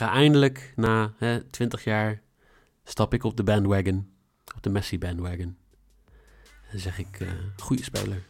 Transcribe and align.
ga 0.00 0.12
eindelijk 0.12 0.72
na 0.76 1.12
hè, 1.18 1.42
20 1.42 1.84
jaar 1.84 2.20
stap 2.84 3.14
ik 3.14 3.24
op 3.24 3.36
de 3.36 3.42
bandwagon. 3.42 4.10
Op 4.56 4.62
de 4.62 4.70
Messi 4.70 4.98
bandwagon. 4.98 5.56
En 6.70 6.80
zeg 6.80 6.98
ik, 6.98 7.20
uh, 7.20 7.28
goede 7.56 7.82
speler. 7.82 8.22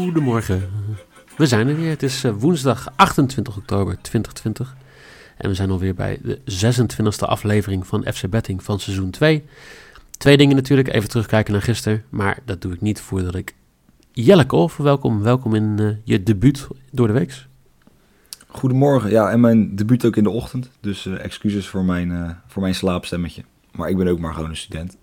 Goedemorgen. 0.00 0.70
We 1.36 1.46
zijn 1.46 1.68
er 1.68 1.76
weer. 1.76 1.90
Het 1.90 2.02
is 2.02 2.24
uh, 2.24 2.32
woensdag 2.32 2.92
28 2.96 3.56
oktober 3.56 4.02
2020. 4.02 4.76
En 5.42 5.48
we 5.48 5.54
zijn 5.54 5.70
alweer 5.70 5.94
bij 5.94 6.18
de 6.22 6.38
26e 6.38 7.18
aflevering 7.18 7.86
van 7.86 8.06
FC 8.12 8.30
Betting 8.30 8.62
van 8.62 8.80
seizoen 8.80 9.10
2. 9.10 9.44
Twee 10.10 10.36
dingen 10.36 10.56
natuurlijk, 10.56 10.88
even 10.88 11.08
terugkijken 11.08 11.52
naar 11.52 11.62
gisteren. 11.62 12.04
Maar 12.08 12.38
dat 12.44 12.60
doe 12.60 12.72
ik 12.72 12.80
niet 12.80 13.00
voordat 13.00 13.34
ik 13.34 13.54
Jelle 14.12 14.46
Kool 14.46 14.68
verwelkom. 14.68 15.22
Welkom 15.22 15.54
in 15.54 15.76
uh, 15.80 15.90
je 16.04 16.22
debuut 16.22 16.66
door 16.90 17.06
de 17.06 17.12
week. 17.12 17.46
Goedemorgen, 18.46 19.10
ja, 19.10 19.30
en 19.30 19.40
mijn 19.40 19.76
debuut 19.76 20.04
ook 20.04 20.16
in 20.16 20.22
de 20.22 20.30
ochtend. 20.30 20.70
Dus 20.80 21.06
uh, 21.06 21.24
excuses 21.24 21.66
voor 21.66 21.84
mijn, 21.84 22.10
uh, 22.10 22.30
voor 22.46 22.62
mijn 22.62 22.74
slaapstemmetje. 22.74 23.42
Maar 23.72 23.88
ik 23.88 23.96
ben 23.96 24.06
ook 24.06 24.18
maar 24.18 24.34
gewoon 24.34 24.50
een 24.50 24.56
student. 24.56 24.96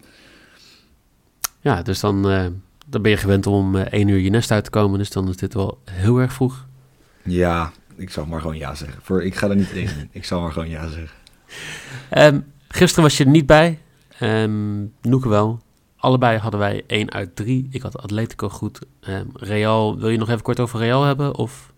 Ja, 1.61 1.81
dus 1.81 1.99
dan, 1.99 2.21
dan 2.85 3.01
ben 3.01 3.11
je 3.11 3.17
gewend 3.17 3.47
om 3.47 3.75
1 3.75 4.07
uur 4.07 4.19
je 4.19 4.29
nest 4.29 4.51
uit 4.51 4.63
te 4.63 4.69
komen. 4.69 4.99
Dus 4.99 5.11
dan 5.11 5.29
is 5.29 5.37
dit 5.37 5.53
wel 5.53 5.81
heel 5.91 6.17
erg 6.17 6.33
vroeg. 6.33 6.67
Ja, 7.23 7.71
ik 7.99 8.09
zal 8.09 8.25
maar 8.25 8.41
gewoon 8.41 8.57
ja 8.57 8.75
zeggen. 8.75 9.01
Voor, 9.01 9.23
ik 9.23 9.35
ga 9.35 9.49
er 9.49 9.55
niet 9.55 9.69
tegen 9.69 9.99
in. 9.99 10.09
Ik 10.11 10.25
zal 10.25 10.41
maar 10.41 10.51
gewoon 10.51 10.69
ja 10.69 10.87
zeggen. 10.87 11.17
Um, 12.17 12.45
gisteren 12.67 13.03
was 13.03 13.17
je 13.17 13.23
er 13.23 13.29
niet 13.29 13.45
bij. 13.45 13.79
Um, 14.21 14.93
Noeke 15.01 15.29
wel. 15.29 15.61
Allebei 15.97 16.37
hadden 16.37 16.59
wij 16.59 16.83
1 16.87 17.11
uit 17.11 17.35
3. 17.35 17.67
Ik 17.71 17.81
had 17.81 17.97
Atletico 17.97 18.49
goed. 18.49 18.79
Um, 19.07 19.29
Real, 19.33 19.99
wil 19.99 20.09
je 20.09 20.17
nog 20.17 20.29
even 20.29 20.41
kort 20.41 20.59
over 20.59 20.79
Real 20.79 21.03
hebben? 21.03 21.35
Of? 21.35 21.73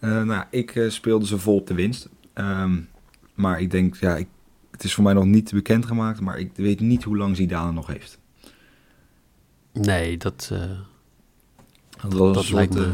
Uh, 0.00 0.22
nou, 0.22 0.44
ik 0.50 0.74
uh, 0.74 0.90
speelde 0.90 1.26
ze 1.26 1.38
vol 1.38 1.56
op 1.56 1.66
de 1.66 1.74
winst. 1.74 2.08
Um, 2.34 2.88
maar 3.34 3.60
ik 3.60 3.70
denk, 3.70 3.96
ja, 3.96 4.16
ik, 4.16 4.28
het 4.70 4.84
is 4.84 4.94
voor 4.94 5.04
mij 5.04 5.12
nog 5.12 5.24
niet 5.24 5.52
bekendgemaakt. 5.52 6.20
Maar 6.20 6.38
ik 6.38 6.50
weet 6.54 6.80
niet 6.80 7.04
hoe 7.04 7.16
lang 7.16 7.36
Zidane 7.36 7.72
nog 7.72 7.86
heeft. 7.86 8.18
Nee, 9.72 10.16
dat, 10.16 10.50
uh, 10.52 10.60
dat 12.02 12.12
was 12.12 12.34
dat 12.34 12.36
een 12.36 12.44
soort, 12.44 12.74
me... 12.74 12.92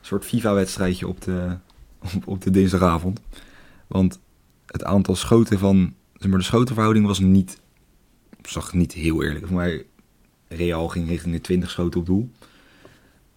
soort 0.00 0.24
FIFA-wedstrijdje 0.24 1.08
op 1.08 1.20
de, 1.20 1.56
op, 1.98 2.26
op 2.26 2.42
de 2.42 2.50
dinsdagavond. 2.50 3.20
Want 3.86 4.20
het 4.66 4.84
aantal 4.84 5.16
schoten 5.16 5.58
van... 5.58 5.94
Zeg 6.14 6.30
maar, 6.30 6.38
de 6.38 6.44
schotenverhouding 6.44 7.06
was 7.06 7.18
niet... 7.18 7.60
Zag 8.42 8.72
niet 8.72 8.92
heel 8.92 9.22
eerlijk. 9.22 9.46
Voor 9.46 9.56
mij, 9.56 9.86
Real 10.48 10.88
ging 10.88 11.08
richting 11.08 11.34
de 11.34 11.40
20 11.40 11.70
schoten 11.70 12.00
op 12.00 12.06
doel. 12.06 12.30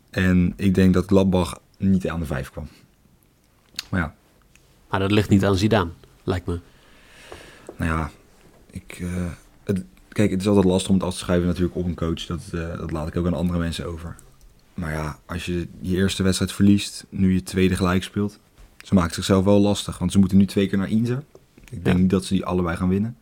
En 0.09 0.53
ik 0.55 0.73
denk 0.73 0.93
dat 0.93 1.05
Gladbach 1.05 1.59
niet 1.77 2.09
aan 2.09 2.19
de 2.19 2.25
5 2.25 2.49
kwam. 2.49 2.67
Maar 3.89 3.99
ja. 3.99 4.15
Maar 4.89 4.99
dat 4.99 5.11
ligt 5.11 5.29
niet 5.29 5.45
aan 5.45 5.57
Zidane, 5.57 5.91
lijkt 6.23 6.45
me. 6.45 6.59
Nou 7.77 7.91
ja, 7.91 8.11
ik... 8.69 8.99
Uh, 8.99 9.25
het, 9.63 9.83
kijk, 10.09 10.31
het 10.31 10.41
is 10.41 10.47
altijd 10.47 10.65
lastig 10.65 10.89
om 10.89 10.95
het 10.95 11.03
af 11.03 11.13
te 11.13 11.19
schrijven 11.19 11.47
natuurlijk 11.47 11.75
op 11.75 11.85
een 11.85 11.95
coach. 11.95 12.25
Dat, 12.25 12.41
uh, 12.51 12.77
dat 12.77 12.91
laat 12.91 13.07
ik 13.07 13.15
ook 13.15 13.25
aan 13.25 13.33
andere 13.33 13.59
mensen 13.59 13.85
over. 13.85 14.15
Maar 14.73 14.91
ja, 14.91 15.19
als 15.25 15.45
je 15.45 15.67
je 15.81 15.95
eerste 15.95 16.23
wedstrijd 16.23 16.51
verliest, 16.51 17.05
nu 17.09 17.33
je 17.33 17.43
tweede 17.43 17.75
gelijk 17.75 18.03
speelt... 18.03 18.39
Ze 18.85 18.93
maakt 18.93 19.13
zichzelf 19.13 19.43
wel 19.43 19.59
lastig, 19.59 19.97
want 19.97 20.11
ze 20.11 20.19
moeten 20.19 20.37
nu 20.37 20.45
twee 20.45 20.67
keer 20.67 20.77
naar 20.77 20.89
Inza. 20.89 21.23
Ik 21.69 21.83
denk 21.83 21.95
ja. 21.95 22.01
niet 22.01 22.09
dat 22.09 22.25
ze 22.25 22.33
die 22.33 22.45
allebei 22.45 22.77
gaan 22.77 22.89
winnen. 22.89 23.17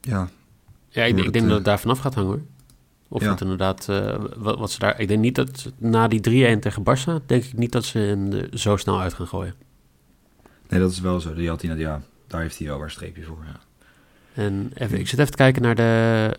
Ja. 0.00 0.28
Ja, 0.88 1.04
ik, 1.04 1.18
ik 1.18 1.32
denk 1.32 1.44
uh, 1.44 1.48
dat 1.48 1.56
het 1.56 1.64
daar 1.64 1.80
vanaf 1.80 1.98
gaat 1.98 2.14
hangen 2.14 2.30
hoor. 2.30 2.42
Of 3.08 3.22
ja. 3.22 3.30
het 3.30 3.40
inderdaad, 3.40 3.86
uh, 3.90 4.16
wat, 4.36 4.58
wat, 4.58 4.70
ze 4.70 4.78
daar... 4.78 5.00
Ik 5.00 5.08
denk 5.08 5.20
niet 5.20 5.34
dat 5.34 5.72
na 5.78 6.08
die 6.08 6.56
3-1 6.56 6.58
tegen 6.58 6.82
Barça, 6.82 7.26
denk 7.26 7.44
ik 7.44 7.56
niet 7.56 7.72
dat 7.72 7.84
ze 7.84 7.98
hem 7.98 8.48
zo 8.52 8.76
snel 8.76 9.00
uit 9.00 9.14
gaan 9.14 9.26
gooien. 9.26 9.54
Nee, 10.68 10.80
dat 10.80 10.90
is 10.90 11.00
wel 11.00 11.20
zo. 11.20 11.34
Die 11.34 11.48
had 11.48 11.62
hij, 11.62 11.76
ja, 11.76 12.02
daar 12.26 12.40
heeft 12.40 12.58
hij 12.58 12.66
wel 12.66 12.82
een 12.82 12.90
streepje 12.90 13.22
voor, 13.22 13.44
ja. 13.46 13.60
En 14.34 14.70
even, 14.74 14.98
ik 14.98 15.08
zit 15.08 15.18
even 15.18 15.30
te 15.30 15.36
kijken 15.36 15.62
naar 15.62 15.74
de... 15.74 16.36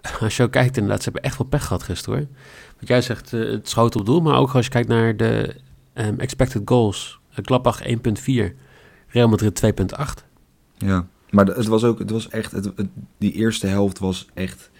Als 0.20 0.36
je 0.36 0.42
ook 0.42 0.52
kijkt 0.52 0.76
inderdaad, 0.76 1.02
ze 1.02 1.10
hebben 1.10 1.22
echt 1.22 1.38
wel 1.38 1.46
pech 1.46 1.66
gehad 1.66 1.82
gisteren 1.82 2.18
hoor. 2.18 2.28
Want 2.76 2.88
jij 2.88 3.02
zegt, 3.02 3.32
uh, 3.32 3.50
het 3.50 3.68
schoot 3.68 3.96
op 3.96 4.06
doel, 4.06 4.20
maar 4.20 4.38
ook 4.38 4.52
als 4.52 4.64
je 4.64 4.70
kijkt 4.70 4.88
naar 4.88 5.16
de 5.16 5.54
um, 5.94 6.18
expected 6.18 6.62
goals. 6.64 7.20
Gladbach 7.30 7.82
1.4, 7.82 7.94
Real 9.06 9.28
Madrid 9.28 9.62
2.8. 9.64 10.26
Ja, 10.78 11.06
maar 11.30 11.46
het 11.46 11.66
was 11.66 11.84
ook, 11.84 11.98
het 11.98 12.10
was 12.10 12.28
echt, 12.28 12.52
het, 12.52 12.64
het, 12.64 12.88
die 13.18 13.32
eerste 13.32 13.66
helft 13.66 13.98
was 13.98 14.28
echt... 14.34 14.70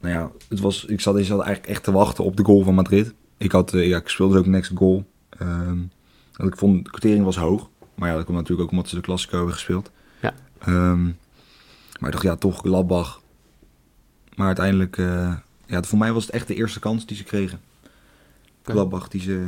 Nou 0.00 0.14
ja, 0.14 0.30
het 0.48 0.60
was, 0.60 0.84
ik 0.84 1.00
zat, 1.00 1.18
ik 1.18 1.24
zat 1.24 1.40
eigenlijk 1.40 1.72
echt 1.72 1.84
te 1.84 1.92
wachten 1.92 2.24
op 2.24 2.36
de 2.36 2.44
goal 2.44 2.62
van 2.62 2.74
Madrid. 2.74 3.14
Ik, 3.36 3.52
had, 3.52 3.74
uh, 3.74 3.88
ja, 3.88 3.96
ik 3.96 4.08
speelde 4.08 4.32
dus 4.32 4.42
ook 4.42 4.48
next 4.48 4.72
goal. 4.74 5.04
Um, 5.42 5.90
ik 6.36 6.56
vond, 6.56 6.84
de 6.84 6.90
quotering 6.90 7.24
was 7.24 7.36
hoog. 7.36 7.68
Maar 7.94 8.08
ja, 8.08 8.14
dat 8.14 8.24
komt 8.24 8.36
natuurlijk 8.36 8.66
ook 8.66 8.70
omdat 8.70 8.88
ze 8.88 8.94
de 8.94 9.00
Classico 9.00 9.36
hebben 9.36 9.54
gespeeld. 9.54 9.90
Ja. 10.20 10.34
Um, 10.68 11.18
maar 12.00 12.08
ik 12.08 12.12
dacht, 12.12 12.22
ja, 12.22 12.36
toch 12.36 12.58
Gladbach. 12.58 13.20
Maar 14.34 14.46
uiteindelijk, 14.46 14.96
uh, 14.96 15.36
ja, 15.66 15.82
voor 15.82 15.98
mij 15.98 16.12
was 16.12 16.26
het 16.26 16.34
echt 16.34 16.48
de 16.48 16.54
eerste 16.54 16.80
kans 16.80 17.06
die 17.06 17.16
ze 17.16 17.24
kregen. 17.24 17.60
Gladbach, 18.72 19.08
die 19.08 19.20
ze 19.20 19.46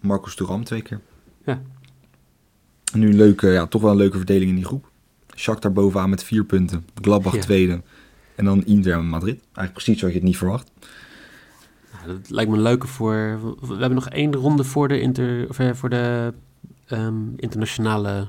Marcus 0.00 0.34
Thuram 0.34 0.64
twee 0.64 0.82
keer. 0.82 1.00
Ja. 1.44 1.62
Nu 2.92 3.08
een 3.08 3.16
leuke, 3.16 3.48
ja, 3.48 3.66
toch 3.66 3.82
wel 3.82 3.90
een 3.90 3.96
leuke 3.96 4.16
verdeling 4.16 4.50
in 4.50 4.56
die 4.56 4.64
groep. 4.64 4.90
Shakhtar 5.34 5.72
bovenaan 5.72 6.10
met 6.10 6.24
vier 6.24 6.44
punten. 6.44 6.86
Gladbach 7.00 7.34
ja. 7.34 7.40
tweede. 7.40 7.82
En 8.34 8.44
dan 8.44 8.64
Inter 8.64 8.92
en 8.92 9.06
Madrid. 9.06 9.40
Eigenlijk 9.40 9.72
precies 9.72 9.98
zoals 9.98 10.14
je 10.14 10.18
het 10.18 10.28
niet 10.28 10.38
verwacht. 10.38 10.70
Ja, 11.92 12.06
dat 12.06 12.30
lijkt 12.30 12.50
me 12.50 12.56
een 12.56 12.62
leuke 12.62 12.86
voor... 12.86 13.38
We 13.60 13.74
hebben 13.74 13.94
nog 13.94 14.08
één 14.08 14.34
ronde 14.34 14.64
voor 14.64 14.88
de, 14.88 15.00
inter, 15.00 15.48
of, 15.48 15.78
voor 15.78 15.90
de 15.90 16.32
um, 16.90 17.32
internationale 17.36 18.28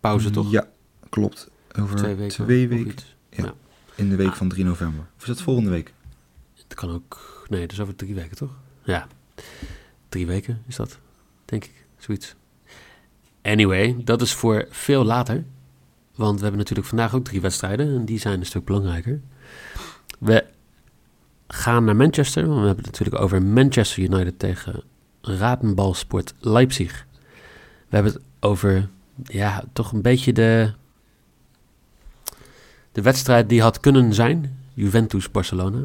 pauze, 0.00 0.30
toch? 0.30 0.50
Ja, 0.50 0.68
klopt. 1.08 1.50
Over 1.80 1.96
twee 1.96 2.14
weken. 2.14 2.44
Twee 2.44 2.68
weken. 2.68 2.94
Ja, 3.30 3.44
ja, 3.44 3.54
In 3.94 4.08
de 4.08 4.16
week 4.16 4.28
ah. 4.28 4.34
van 4.34 4.48
3 4.48 4.64
november. 4.64 5.04
Of 5.16 5.22
is 5.22 5.28
dat 5.28 5.42
volgende 5.42 5.70
week? 5.70 5.92
Het 6.54 6.74
kan 6.74 6.90
ook... 6.90 7.46
Nee, 7.48 7.60
dat 7.60 7.72
is 7.72 7.80
over 7.80 7.96
drie 7.96 8.14
weken, 8.14 8.36
toch? 8.36 8.50
Ja. 8.84 9.06
Drie 10.08 10.26
weken 10.26 10.62
is 10.66 10.76
dat, 10.76 10.98
denk 11.44 11.64
ik. 11.64 11.86
Zoiets. 11.98 12.34
Anyway, 13.42 13.96
dat 14.04 14.22
is 14.22 14.32
voor 14.32 14.66
veel 14.70 15.04
later. 15.04 15.44
Want 16.14 16.34
we 16.36 16.42
hebben 16.42 16.58
natuurlijk 16.58 16.88
vandaag 16.88 17.14
ook 17.14 17.24
drie 17.24 17.40
wedstrijden. 17.40 17.94
En 17.94 18.04
die 18.04 18.18
zijn 18.18 18.40
een 18.40 18.46
stuk 18.46 18.64
belangrijker. 18.64 19.20
We 20.18 20.44
gaan 21.48 21.84
naar 21.84 21.96
Manchester. 21.96 22.46
Want 22.46 22.60
we 22.60 22.66
hebben 22.66 22.84
het 22.84 22.92
natuurlijk 22.92 23.22
over 23.22 23.42
Manchester 23.42 24.02
United 24.02 24.38
tegen 24.38 24.82
Ratenbalsport 25.20 26.34
Leipzig. 26.40 27.06
We 27.88 27.94
hebben 27.94 28.12
het 28.12 28.22
over, 28.40 28.88
ja, 29.22 29.64
toch 29.72 29.92
een 29.92 30.02
beetje 30.02 30.32
de, 30.32 30.72
de 32.92 33.02
wedstrijd 33.02 33.48
die 33.48 33.62
had 33.62 33.80
kunnen 33.80 34.14
zijn. 34.14 34.58
Juventus-Barcelona. 34.74 35.84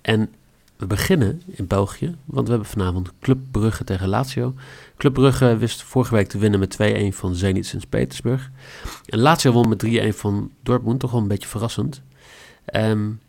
En 0.00 0.32
we 0.78 0.86
beginnen 0.86 1.42
in 1.46 1.66
België, 1.66 2.16
want 2.24 2.44
we 2.46 2.52
hebben 2.52 2.70
vanavond 2.70 3.12
Club 3.20 3.38
Brugge 3.50 3.84
tegen 3.84 4.08
Lazio. 4.08 4.54
Club 4.96 5.12
Brugge 5.14 5.56
wist 5.56 5.82
vorige 5.82 6.14
week 6.14 6.28
te 6.28 6.38
winnen 6.38 6.60
met 6.60 6.78
2-1 7.12 7.16
van 7.16 7.34
Zenit 7.34 7.66
Sint-Petersburg. 7.66 8.50
En 9.04 9.18
Lazio 9.18 9.52
won 9.52 9.68
met 9.68 9.86
3-1 9.86 10.08
van 10.08 10.50
Dortmund, 10.62 11.00
toch 11.00 11.10
wel 11.10 11.20
een 11.20 11.28
beetje 11.28 11.48
verrassend. 11.48 12.02
Um, 12.74 13.20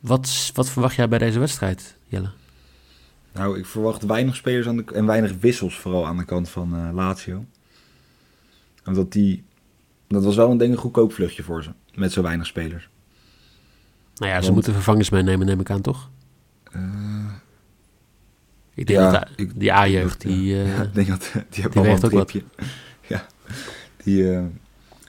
wat, 0.00 0.50
wat 0.54 0.70
verwacht 0.70 0.94
jij 0.94 1.08
bij 1.08 1.18
deze 1.18 1.38
wedstrijd, 1.38 1.96
Jelle? 2.06 2.30
Nou, 3.32 3.58
ik 3.58 3.66
verwacht 3.66 4.02
weinig 4.02 4.36
spelers 4.36 4.66
aan 4.66 4.76
de, 4.76 4.84
en 4.94 5.06
weinig 5.06 5.32
wissels 5.40 5.78
vooral 5.78 6.06
aan 6.06 6.16
de 6.16 6.24
kant 6.24 6.48
van 6.48 6.74
uh, 6.74 6.90
Lazio. 6.94 7.44
Omdat 8.84 9.12
die, 9.12 9.44
dat 10.06 10.24
was 10.24 10.36
wel 10.36 10.50
een 10.50 10.58
denk 10.58 10.72
ik 10.72 10.78
goedkoop 10.78 11.12
vluchtje 11.12 11.42
voor 11.42 11.62
ze, 11.62 11.70
met 11.94 12.12
zo 12.12 12.22
weinig 12.22 12.46
spelers. 12.46 12.88
Nou 14.14 14.26
ja, 14.26 14.32
Want, 14.32 14.44
ze 14.44 14.52
moeten 14.52 14.72
vervangers 14.72 15.10
meenemen, 15.10 15.46
neem 15.46 15.60
ik 15.60 15.70
aan, 15.70 15.80
toch? 15.80 16.10
Ik 18.78 18.86
denk 18.86 18.98
ja, 18.98 19.10
dat 19.10 19.28
die 19.54 19.72
A-jeugd, 19.72 20.20
die... 20.20 20.54
Ja, 20.54 20.82
ik 20.82 20.94
denk 20.94 21.08
dat 21.08 21.32
die 21.50 21.62
hebben 21.62 21.82
die 21.82 22.04
ook 22.04 22.10
wat. 22.10 22.34
Ja, 23.08 23.26
die... 24.04 24.22
Uh, 24.22 24.44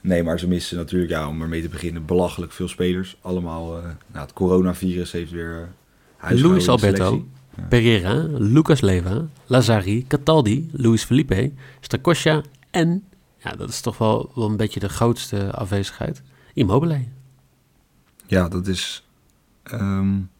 nee, 0.02 0.22
maar 0.22 0.38
ze 0.38 0.48
missen 0.48 0.76
natuurlijk, 0.76 1.10
ja, 1.10 1.28
om 1.28 1.42
ermee 1.42 1.62
te 1.62 1.68
beginnen, 1.68 2.04
belachelijk 2.04 2.52
veel 2.52 2.68
spelers. 2.68 3.16
Allemaal, 3.20 3.76
uh, 3.76 3.84
nou, 3.84 4.24
het 4.24 4.32
coronavirus 4.32 5.12
heeft 5.12 5.30
weer 5.30 5.68
Luis 6.28 6.68
Alberto, 6.68 7.26
ja. 7.56 7.62
Pereira, 7.62 8.26
Lucas 8.28 8.80
Leva, 8.80 9.26
Lazari, 9.46 10.06
Cataldi, 10.06 10.70
Luis 10.72 11.04
Felipe, 11.04 11.52
Strakosja 11.80 12.42
en, 12.70 13.04
ja, 13.38 13.50
dat 13.50 13.68
is 13.68 13.80
toch 13.80 13.98
wel, 13.98 14.30
wel 14.34 14.46
een 14.46 14.56
beetje 14.56 14.80
de 14.80 14.88
grootste 14.88 15.52
afwezigheid, 15.52 16.22
Immobile. 16.54 17.04
Ja, 18.26 18.48
dat 18.48 18.66
is... 18.66 19.06
Um, 19.72 20.30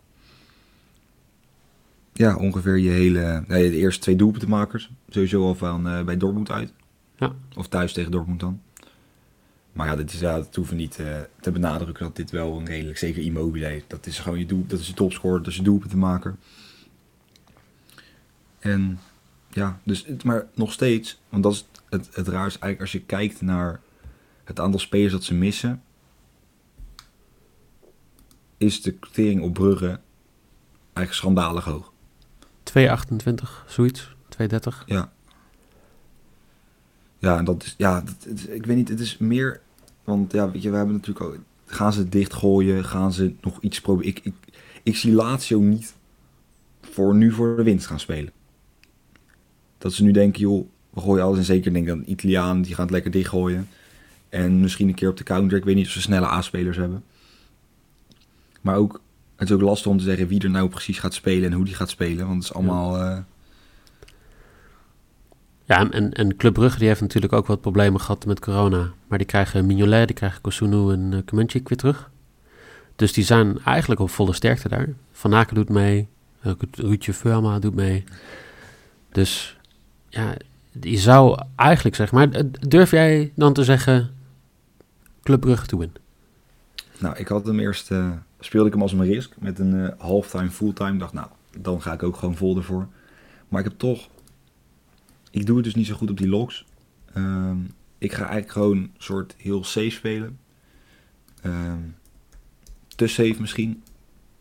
ja, 2.20 2.36
ongeveer 2.36 2.78
je 2.78 2.90
hele... 2.90 3.44
Nee, 3.46 3.70
de 3.70 3.76
eerste 3.76 4.00
twee 4.00 4.16
doelpuntenmakers. 4.16 4.90
Sowieso 5.08 5.42
al 5.42 5.54
van 5.54 5.86
uh, 5.86 6.02
bij 6.02 6.16
Dortmund 6.16 6.50
uit. 6.50 6.72
Ja. 7.16 7.32
Of 7.56 7.68
thuis 7.68 7.92
tegen 7.92 8.10
Dortmund 8.10 8.40
dan. 8.40 8.60
Maar 9.72 9.86
ja, 9.86 9.96
dit 9.96 10.12
is, 10.12 10.20
ja, 10.20 10.36
dat 10.36 10.54
hoeven 10.54 10.76
niet 10.76 10.98
uh, 10.98 11.18
te 11.40 11.50
benadrukken 11.50 12.04
dat 12.04 12.16
dit 12.16 12.30
wel 12.30 12.58
een 12.58 12.66
redelijk, 12.66 12.98
zeker 12.98 13.22
Immobile, 13.22 13.82
dat 13.86 14.06
is 14.06 14.18
gewoon 14.18 14.38
je 14.38 14.46
doel, 14.46 14.64
dat 14.66 14.80
is 14.80 14.86
je 14.86 14.94
topscorer, 14.94 15.38
dat 15.38 15.46
is 15.46 15.56
je 15.56 15.62
doelpunt 15.62 15.90
te 15.90 15.96
maken. 15.96 16.38
En 18.58 18.98
ja, 19.48 19.80
dus 19.82 20.06
het, 20.06 20.24
maar 20.24 20.46
nog 20.54 20.72
steeds, 20.72 21.20
want 21.28 21.42
dat 21.42 21.52
is 21.52 21.66
het, 21.88 22.08
het 22.12 22.28
raar 22.28 22.46
is 22.46 22.58
eigenlijk 22.58 22.80
als 22.80 22.92
je 22.92 23.00
kijkt 23.00 23.40
naar 23.40 23.80
het 24.44 24.60
aantal 24.60 24.80
spelers 24.80 25.12
dat 25.12 25.24
ze 25.24 25.34
missen, 25.34 25.82
is 28.56 28.82
de 28.82 28.92
quotering 28.92 29.42
op 29.42 29.54
Brugge 29.54 30.00
eigenlijk 30.82 31.12
schandalig 31.12 31.64
hoog. 31.64 31.89
2,28, 32.70 33.66
zoiets, 33.66 34.14
2,30. 34.38 34.48
Ja. 34.86 35.12
Ja, 37.18 37.38
en 37.38 37.44
dat 37.44 37.62
is, 37.62 37.74
ja, 37.78 38.00
dat, 38.00 38.26
ik 38.48 38.66
weet 38.66 38.76
niet, 38.76 38.88
het 38.88 39.00
is 39.00 39.18
meer, 39.18 39.60
want 40.04 40.32
ja, 40.32 40.50
weet 40.50 40.62
je, 40.62 40.70
we 40.70 40.76
hebben 40.76 40.94
natuurlijk 40.94 41.26
ook, 41.26 41.38
gaan 41.66 41.92
ze 41.92 42.08
dichtgooien, 42.08 42.84
gaan 42.84 43.12
ze 43.12 43.34
nog 43.40 43.60
iets 43.60 43.80
proberen. 43.80 44.10
Ik, 44.10 44.20
ik, 44.24 44.34
ik 44.82 44.96
zie 44.96 45.12
Lazio 45.12 45.58
niet 45.58 45.94
voor 46.80 47.14
nu 47.14 47.32
voor 47.32 47.56
de 47.56 47.62
winst 47.62 47.86
gaan 47.86 48.00
spelen. 48.00 48.32
Dat 49.78 49.92
ze 49.92 50.02
nu 50.02 50.10
denken, 50.10 50.40
joh, 50.40 50.68
we 50.90 51.00
gooien 51.00 51.24
alles 51.24 51.38
en 51.38 51.44
zeker 51.44 51.72
denk 51.72 51.86
dan 51.86 52.02
Italiaan, 52.06 52.62
die 52.62 52.74
gaan 52.74 52.84
het 52.84 52.92
lekker 52.92 53.10
dichtgooien. 53.10 53.68
En 54.28 54.60
misschien 54.60 54.88
een 54.88 54.94
keer 54.94 55.08
op 55.08 55.16
de 55.16 55.24
counter, 55.24 55.58
ik 55.58 55.64
weet 55.64 55.74
niet 55.74 55.86
of 55.86 55.92
ze 55.92 56.00
snelle 56.00 56.26
A-spelers 56.26 56.76
hebben. 56.76 57.04
Maar 58.60 58.76
ook, 58.76 59.00
het 59.40 59.48
is 59.48 59.54
ook 59.54 59.60
lastig 59.60 59.90
om 59.90 59.98
te 59.98 60.04
zeggen 60.04 60.26
wie 60.26 60.40
er 60.40 60.50
nou 60.50 60.68
precies 60.68 60.98
gaat 60.98 61.14
spelen 61.14 61.50
en 61.50 61.56
hoe 61.56 61.64
die 61.64 61.74
gaat 61.74 61.90
spelen, 61.90 62.26
want 62.26 62.42
het 62.42 62.44
is 62.44 62.52
allemaal... 62.54 62.96
Ja. 62.96 63.16
Uh, 63.16 63.18
ja, 65.64 65.90
en, 65.90 66.12
en 66.12 66.36
Club 66.36 66.54
Brugge 66.54 66.78
die 66.78 66.88
heeft 66.88 67.00
natuurlijk 67.00 67.32
ook 67.32 67.46
wat 67.46 67.60
problemen 67.60 68.00
gehad 68.00 68.26
met 68.26 68.40
corona. 68.40 68.92
Maar 69.06 69.18
die 69.18 69.26
krijgen 69.26 69.66
Mignolet, 69.66 70.06
die 70.06 70.16
krijgen 70.16 70.40
Kosunu 70.40 70.92
en 70.92 71.24
uh, 71.32 71.44
weer 71.64 71.76
terug. 71.76 72.10
Dus 72.96 73.12
die 73.12 73.24
zijn 73.24 73.58
eigenlijk 73.64 74.00
op 74.00 74.10
volle 74.10 74.32
sterkte 74.32 74.68
daar. 74.68 74.88
Van 75.12 75.34
Aken 75.34 75.54
doet 75.54 75.68
mee, 75.68 76.08
uh, 76.46 76.52
Ruudje 76.70 77.12
Firma 77.12 77.58
doet 77.58 77.74
mee. 77.74 78.04
Dus 79.12 79.56
ja, 80.08 80.34
je 80.80 80.96
zou 80.96 81.42
eigenlijk 81.56 81.96
zeggen, 81.96 82.18
maar 82.18 82.42
durf 82.68 82.90
jij 82.90 83.32
dan 83.34 83.52
te 83.52 83.64
zeggen 83.64 84.10
Club 85.22 85.40
Brugge 85.40 85.66
te 85.66 85.78
winnen? 85.78 85.96
Nou, 86.98 87.16
ik 87.16 87.28
had 87.28 87.46
hem 87.46 87.58
eerst, 87.58 87.90
uh, 87.90 88.10
speelde 88.40 88.66
ik 88.66 88.72
hem 88.72 88.82
als 88.82 88.92
een 88.92 89.04
risk 89.04 89.34
met 89.38 89.58
een 89.58 89.74
uh, 89.74 89.88
halftime, 89.98 90.50
fulltime. 90.50 90.98
dacht, 90.98 91.12
nou, 91.12 91.28
dan 91.58 91.82
ga 91.82 91.92
ik 91.92 92.02
ook 92.02 92.16
gewoon 92.16 92.36
vol 92.36 92.56
ervoor. 92.56 92.88
Maar 93.48 93.60
ik 93.60 93.68
heb 93.68 93.78
toch, 93.78 94.08
ik 95.30 95.46
doe 95.46 95.56
het 95.56 95.64
dus 95.64 95.74
niet 95.74 95.86
zo 95.86 95.94
goed 95.94 96.10
op 96.10 96.18
die 96.18 96.28
logs. 96.28 96.66
Uh, 97.16 97.52
ik 97.98 98.12
ga 98.12 98.22
eigenlijk 98.22 98.52
gewoon 98.52 98.76
een 98.76 98.90
soort 98.98 99.34
heel 99.38 99.64
safe 99.64 99.90
spelen. 99.90 100.38
Ehm, 101.42 101.78
te 102.96 103.06
safe 103.06 103.36
misschien. 103.40 103.82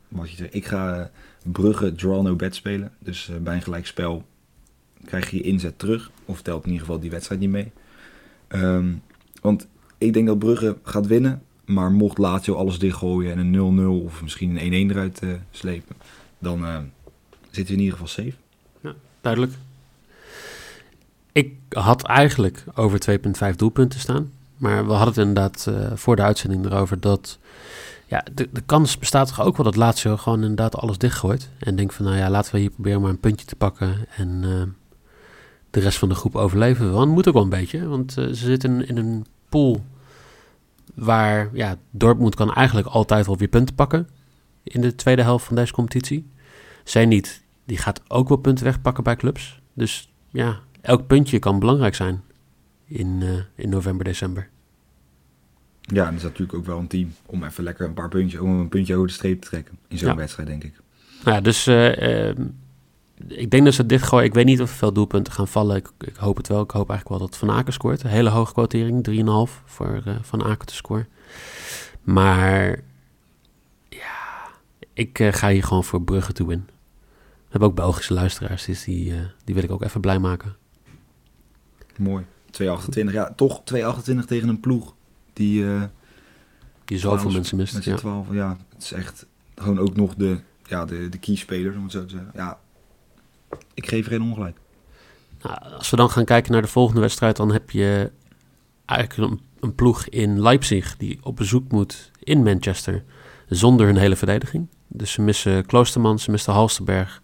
Wat 0.08 0.30
je 0.30 0.36
zegt, 0.36 0.54
ik 0.54 0.66
ga 0.66 1.12
Brugge 1.44 1.96
draw 1.96 2.22
no 2.22 2.36
bet 2.36 2.56
spelen. 2.56 2.92
Dus 3.00 3.32
bij 3.42 3.56
een 3.56 3.62
gelijk 3.62 3.86
spel 3.86 4.26
krijg 5.06 5.30
je 5.30 5.38
je 5.38 5.44
inzet 5.44 5.80
terug. 5.80 6.12
Of 6.26 6.42
telt 6.42 6.64
in 6.64 6.72
ieder 6.72 6.86
geval 6.86 7.02
die 7.02 7.10
wedstrijd 7.10 7.42
niet 7.42 7.50
mee. 7.50 7.72
Um, 8.48 9.02
want 9.42 9.68
ik 9.98 10.14
denk 10.14 10.28
dat 10.28 10.40
Brugge 10.40 10.78
gaat 10.84 11.08
winnen. 11.08 11.42
Maar 11.70 11.92
mocht 11.92 12.18
Lazio 12.18 12.56
alles 12.56 12.80
dichtgooien 12.80 13.38
en 13.38 13.54
een 13.54 14.02
0-0 14.02 14.06
of 14.06 14.22
misschien 14.22 14.74
een 14.74 14.90
1-1 14.90 14.92
eruit 14.92 15.20
uh, 15.24 15.30
slepen, 15.52 15.96
dan 16.40 16.64
uh, 16.64 16.78
zitten 17.50 17.66
we 17.66 17.80
in 17.82 17.86
ieder 17.86 17.92
geval 17.92 18.08
safe. 18.08 18.34
Ja, 18.82 18.94
duidelijk. 19.22 19.54
Ik 21.32 21.54
had 21.70 22.04
eigenlijk 22.04 22.64
over 22.76 23.20
2,5 23.52 23.56
doelpunten 23.56 24.00
staan. 24.00 24.32
Maar 24.58 24.86
we 24.86 24.92
hadden 24.92 25.08
het 25.08 25.18
inderdaad 25.18 25.66
uh, 25.70 25.92
voor 25.96 26.16
de 26.16 26.22
uitzending 26.22 26.66
erover 26.66 27.00
dat... 27.00 27.40
Ja, 28.08 28.26
de, 28.34 28.50
de 28.52 28.62
kans 28.62 28.98
bestaat 28.98 29.28
toch 29.28 29.42
ook 29.42 29.58
wel 29.58 29.66
dat 29.66 29.76
Lazio 29.76 30.18
gewoon 30.18 30.42
inderdaad 30.42 30.76
alles 30.76 30.98
dichtgooit. 30.98 31.50
En 31.60 31.76
denkt 31.76 31.94
van, 31.94 32.06
nou 32.06 32.18
ja, 32.18 32.30
laten 32.30 32.54
we 32.54 32.60
hier 32.60 32.70
proberen 32.70 33.02
maar 33.02 33.10
een 33.10 33.20
puntje 33.20 33.46
te 33.46 33.56
pakken. 33.56 33.96
En 34.16 34.42
de 35.70 35.80
rest 35.80 35.98
van 35.98 36.10
de 36.10 36.16
groep 36.16 36.36
overleven. 36.36 36.92
Want 36.92 37.12
moet 37.12 37.28
ook 37.28 37.34
wel 37.34 37.44
een 37.44 37.50
beetje, 37.50 37.88
want 37.88 38.12
ze 38.12 38.34
zitten 38.34 38.88
in 38.88 38.98
een 38.98 39.26
pool 39.50 39.84
waar 40.96 41.50
ja, 41.54 41.76
Dortmund 41.92 42.36
kan 42.36 42.54
eigenlijk 42.54 42.88
altijd 42.88 43.26
wel 43.26 43.38
weer 43.38 43.48
punten 43.48 43.76
pakken 43.76 44.08
in 44.64 44.82
de 44.82 44.96
tweede 44.96 45.22
helft 45.22 45.46
van 45.46 45.56
deze 45.56 45.74
competitie. 45.74 46.30
Zij 46.84 47.06
niet, 47.06 47.44
die 47.66 47.78
gaat 47.78 48.02
ook 48.08 48.28
wel 48.28 48.38
punten 48.38 48.66
wegpakken 48.66 49.04
bij 49.04 49.16
clubs. 49.16 49.62
Dus 49.74 50.14
ja, 50.30 50.60
elk 50.82 51.08
puntje 51.08 51.40
kan 51.40 51.60
belangrijk 51.60 51.96
zijn 51.96 52.22
in, 52.86 53.20
uh, 53.22 53.40
in 53.56 53.70
november, 53.70 54.06
december. 54.06 54.50
Ja, 55.82 56.06
en 56.06 56.10
dat 56.10 56.18
is 56.18 56.24
natuurlijk 56.24 56.58
ook 56.58 56.66
wel 56.66 56.78
een 56.78 56.88
team 56.88 57.14
om 57.26 57.44
even 57.44 57.64
lekker 57.64 57.88
een 57.88 57.94
paar 57.94 58.10
puntjes, 58.10 58.42
om 58.42 58.60
een 58.60 58.70
puntje 58.70 58.96
over 58.96 59.08
de 59.08 59.14
streep 59.14 59.42
te 59.42 59.48
trekken 59.48 59.78
in 59.88 59.98
zo'n 59.98 60.16
wedstrijd, 60.16 60.48
denk 60.48 60.64
ik. 60.64 60.74
Nou 61.24 61.36
ja, 61.36 61.42
dus 61.42 61.68
uh, 61.68 62.32
ik 63.28 63.52
denk 63.52 63.66
dat 63.66 63.74
ze 63.74 63.86
dit 63.86 64.02
gooien. 64.02 64.26
Ik 64.26 64.34
weet 64.34 64.46
niet 64.46 64.62
of 64.62 64.70
er 64.70 64.78
veel 64.78 64.94
doelpunten 64.94 65.34
gaan 65.34 65.48
vallen. 65.48 65.76
Ik, 65.76 65.90
ik, 66.00 66.16
hoop 66.16 66.38
het 66.38 66.48
wel. 66.48 66.62
Ik 66.62 66.72
hoop 66.72 66.90
eigenlijk 66.90 67.20
wel 67.20 67.30
dat 67.30 67.38
Van 67.38 67.52
Aken 67.52 67.74
scoort. 67.74 68.04
Een 68.04 68.10
hele 68.10 68.30
hoge 68.30 68.54
quotering, 68.54 69.10
3,5 69.50 69.64
voor 69.66 70.02
uh, 70.08 70.16
Van 70.22 70.44
Aken 70.44 70.68
te 70.68 70.76
scoren. 70.76 71.08
Maar 72.02 72.84
ja, 73.90 74.48
ik 74.94 75.20
uh, 75.20 75.34
ga 75.34 75.50
hier 75.50 75.64
gewoon 75.64 75.84
voor 75.84 76.02
Brugge 76.02 76.34
toe 76.34 76.52
in. 76.52 76.66
We 76.66 77.56
hebben 77.56 77.70
ook 77.70 77.76
Belgische 77.76 78.14
luisteraars, 78.14 78.66
dus 78.66 78.84
die, 78.84 79.12
uh, 79.12 79.20
die 79.44 79.56
wil 79.56 79.64
ik 79.64 79.72
ook 79.72 79.84
even 79.84 80.02
blij 80.02 80.20
maken. 80.20 80.56
Mooi. 81.98 82.26
2,28. 82.62 83.12
Ja, 83.12 83.34
toch 83.36 83.62
2,28 83.74 84.26
tegen 84.26 84.50
een 84.50 84.60
ploeg 84.60 84.94
die... 85.34 85.66
die 86.86 86.98
zoveel 86.98 87.32
mensen 87.32 87.58
mist. 87.58 87.84
Ja. 87.84 87.96
12, 87.96 88.28
ja. 88.32 88.58
Het 88.74 88.84
is 88.84 88.92
echt 88.92 89.26
gewoon 89.56 89.80
ook 89.80 89.96
nog 89.96 90.16
de, 90.16 90.40
ja, 90.66 90.86
de, 90.86 91.10
de 91.10 91.18
keyspelers, 91.18 91.76
om 91.76 91.84
het 91.84 91.92
zo 91.92 92.06
te 92.06 92.10
zeggen. 92.10 92.32
Ja, 92.34 92.60
ik 93.74 93.88
geef 93.88 94.08
geen 94.08 94.22
ongelijk. 94.22 94.58
Nou, 95.42 95.58
als 95.78 95.90
we 95.90 95.96
dan 95.96 96.10
gaan 96.10 96.26
kijken 96.26 96.52
naar 96.52 96.62
de 96.62 96.68
volgende 96.68 97.02
wedstrijd, 97.02 97.36
dan 97.36 97.52
heb 97.52 97.70
je 97.70 98.12
eigenlijk 98.86 99.42
een, 99.60 99.76
ploeg 99.76 100.08
in 100.08 100.42
Leipzig 100.42 100.98
die 100.98 101.20
op 101.24 101.36
bezoek 101.36 101.72
moet 101.72 102.12
in 102.20 102.44
Manchester 102.44 103.04
zonder 103.48 103.86
hun 103.86 103.98
hele 103.98 104.16
verdediging. 104.16 104.68
Dus 104.88 105.12
ze 105.12 105.22
missen 105.22 105.66
Kloosterman, 105.66 106.20
ze 106.20 106.32
missen 106.32 106.54
Halsterberg 106.54 107.22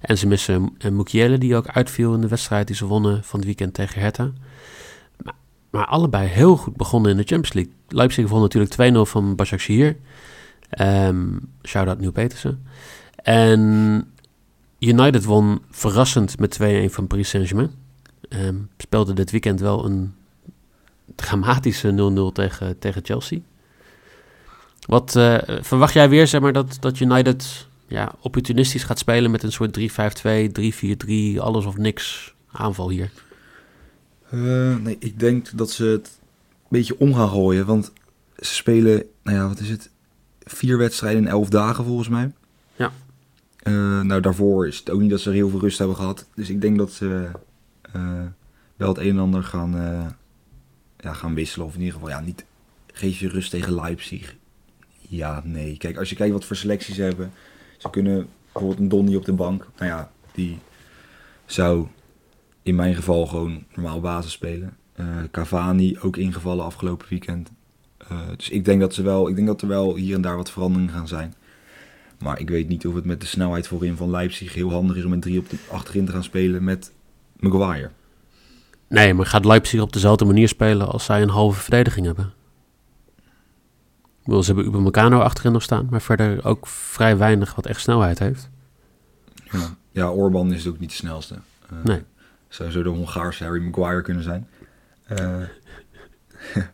en 0.00 0.18
ze 0.18 0.26
missen 0.26 0.76
Mukiele 0.90 1.38
die 1.38 1.56
ook 1.56 1.68
uitviel 1.68 2.14
in 2.14 2.20
de 2.20 2.28
wedstrijd 2.28 2.66
die 2.66 2.76
ze 2.76 2.86
wonnen 2.86 3.24
van 3.24 3.38
het 3.38 3.48
weekend 3.48 3.74
tegen 3.74 4.00
Hertha. 4.00 4.32
Maar, 5.16 5.34
maar 5.70 5.86
allebei 5.86 6.28
heel 6.28 6.56
goed 6.56 6.76
begonnen 6.76 7.10
in 7.10 7.16
de 7.16 7.24
Champions 7.24 7.52
League. 7.52 7.72
Leipzig 7.88 8.28
won 8.28 8.40
natuurlijk 8.40 8.74
2-0 9.06 9.10
van 9.10 9.36
Başakşehir. 9.36 9.96
Um, 10.80 11.52
Shout-out 11.62 11.98
Nieuw 12.00 12.12
Petersen. 12.12 12.66
En 13.22 14.12
United 14.78 15.24
won 15.24 15.62
verrassend 15.70 16.38
met 16.38 16.58
2-1 16.62 16.92
van 16.92 17.06
Paris 17.06 17.28
Saint-Germain. 17.28 17.70
Um, 18.28 18.68
speelde 18.76 19.12
dit 19.12 19.30
weekend 19.30 19.60
wel 19.60 19.84
een 19.84 20.14
dramatische 21.14 22.12
0-0 22.30 22.32
tegen, 22.32 22.78
tegen 22.78 23.04
Chelsea. 23.04 23.38
Wat 24.86 25.14
uh, 25.16 25.38
verwacht 25.60 25.92
jij 25.92 26.08
weer, 26.08 26.26
zeg 26.26 26.40
maar, 26.40 26.52
dat, 26.52 26.76
dat 26.80 27.00
United 27.00 27.66
ja, 27.86 28.14
opportunistisch 28.20 28.84
gaat 28.84 28.98
spelen 28.98 29.30
met 29.30 29.42
een 29.42 29.52
soort 29.52 29.78
3-5-2, 29.78 29.82
3-4-3, 31.36 31.38
alles 31.38 31.64
of 31.64 31.76
niks 31.76 32.34
aanval 32.52 32.90
hier? 32.90 33.10
Uh, 34.30 34.76
nee, 34.76 34.96
ik 34.98 35.20
denk 35.20 35.48
dat 35.54 35.70
ze 35.70 35.84
het 35.84 36.18
een 36.62 36.68
beetje 36.68 36.98
om 36.98 37.14
gaan 37.14 37.28
gooien. 37.28 37.66
Want 37.66 37.92
ze 38.38 38.54
spelen, 38.54 39.04
nou 39.22 39.36
ja, 39.36 39.48
wat 39.48 39.60
is 39.60 39.68
het? 39.68 39.90
Vier 40.40 40.78
wedstrijden 40.78 41.22
in 41.22 41.28
elf 41.28 41.48
dagen 41.48 41.84
volgens 41.84 42.08
mij. 42.08 42.32
Ja. 42.76 42.92
Uh, 43.62 44.00
nou, 44.00 44.20
daarvoor 44.20 44.66
is 44.66 44.78
het 44.78 44.90
ook 44.90 45.00
niet 45.00 45.10
dat 45.10 45.20
ze 45.20 45.30
heel 45.30 45.48
veel 45.48 45.60
rust 45.60 45.78
hebben 45.78 45.96
gehad. 45.96 46.26
Dus 46.34 46.50
ik 46.50 46.60
denk 46.60 46.78
dat 46.78 46.92
ze 46.92 47.28
uh, 47.96 48.22
wel 48.76 48.88
het 48.88 48.98
een 48.98 49.08
en 49.08 49.18
ander 49.18 49.42
gaan, 49.42 49.76
uh, 49.76 50.06
ja, 50.96 51.12
gaan 51.12 51.34
wisselen. 51.34 51.66
Of 51.66 51.74
in 51.74 51.80
ieder 51.80 51.94
geval, 51.94 52.08
ja, 52.08 52.20
niet 52.20 52.44
geef 52.92 53.18
je 53.18 53.28
rust 53.28 53.50
tegen 53.50 53.74
Leipzig. 53.74 54.36
Ja, 54.98 55.42
nee. 55.44 55.76
Kijk, 55.76 55.96
als 55.96 56.10
je 56.10 56.16
kijkt 56.16 56.32
wat 56.32 56.44
voor 56.44 56.56
selecties 56.56 56.94
ze 56.94 57.02
hebben. 57.02 57.32
Ze 57.76 57.90
kunnen 57.90 58.28
bijvoorbeeld 58.52 58.80
een 58.80 58.88
Donny 58.88 59.16
op 59.16 59.24
de 59.24 59.32
bank. 59.32 59.66
Nou 59.76 59.90
ja, 59.90 60.10
die 60.32 60.58
zou 61.46 61.86
in 62.62 62.74
mijn 62.74 62.94
geval 62.94 63.26
gewoon 63.26 63.64
normaal 63.74 64.00
basis 64.00 64.32
spelen. 64.32 64.76
Cavani 65.30 65.98
ook 66.00 66.16
ingevallen 66.16 66.64
afgelopen 66.64 67.06
weekend. 67.08 67.50
dus 68.36 68.48
ik 68.48 68.64
denk 68.64 68.80
dat 68.80 68.94
ze 68.94 69.02
wel, 69.02 69.28
ik 69.28 69.34
denk 69.34 69.46
dat 69.46 69.62
er 69.62 69.68
wel 69.68 69.96
hier 69.96 70.14
en 70.14 70.20
daar 70.20 70.36
wat 70.36 70.50
veranderingen 70.50 70.94
gaan 70.94 71.08
zijn. 71.08 71.34
Maar 72.18 72.40
ik 72.40 72.50
weet 72.50 72.68
niet 72.68 72.86
of 72.86 72.94
het 72.94 73.04
met 73.04 73.20
de 73.20 73.26
snelheid 73.26 73.66
voorin 73.66 73.96
van 73.96 74.10
Leipzig 74.10 74.54
heel 74.54 74.70
handig 74.70 74.96
is 74.96 75.04
om 75.04 75.10
met 75.10 75.22
drie 75.22 75.38
op 75.38 75.50
de, 75.50 75.56
achterin 75.70 76.06
te 76.06 76.12
gaan 76.12 76.24
spelen 76.24 76.64
met 76.64 76.92
Maguire. 77.36 77.90
Nee, 78.88 79.14
maar 79.14 79.26
gaat 79.26 79.44
Leipzig 79.44 79.80
op 79.80 79.92
dezelfde 79.92 80.24
manier 80.24 80.48
spelen 80.48 80.88
als 80.88 81.04
zij 81.04 81.22
een 81.22 81.28
halve 81.28 81.60
verdediging 81.60 82.06
hebben? 82.06 82.32
Wil 84.24 84.42
ze 84.42 84.54
hebben 84.54 84.72
Upamecano 84.72 85.18
achterin 85.20 85.52
nog 85.52 85.62
staan, 85.62 85.86
maar 85.90 86.02
verder 86.02 86.44
ook 86.44 86.66
vrij 86.66 87.16
weinig 87.16 87.54
wat 87.54 87.66
echt 87.66 87.80
snelheid 87.80 88.18
heeft. 88.18 88.50
Ja, 89.50 89.76
ja 89.90 90.10
Orban 90.10 90.52
is 90.52 90.66
ook 90.66 90.78
niet 90.78 90.90
de 90.90 90.96
snelste. 90.96 91.34
Uh, 91.72 91.84
nee. 91.84 92.02
Zou 92.48 92.70
zo 92.70 92.82
de 92.82 92.88
Hongaarse 92.88 93.44
Harry 93.44 93.62
Maguire 93.62 94.02
kunnen 94.02 94.22
zijn. 94.22 94.48
Uh, 95.10 95.42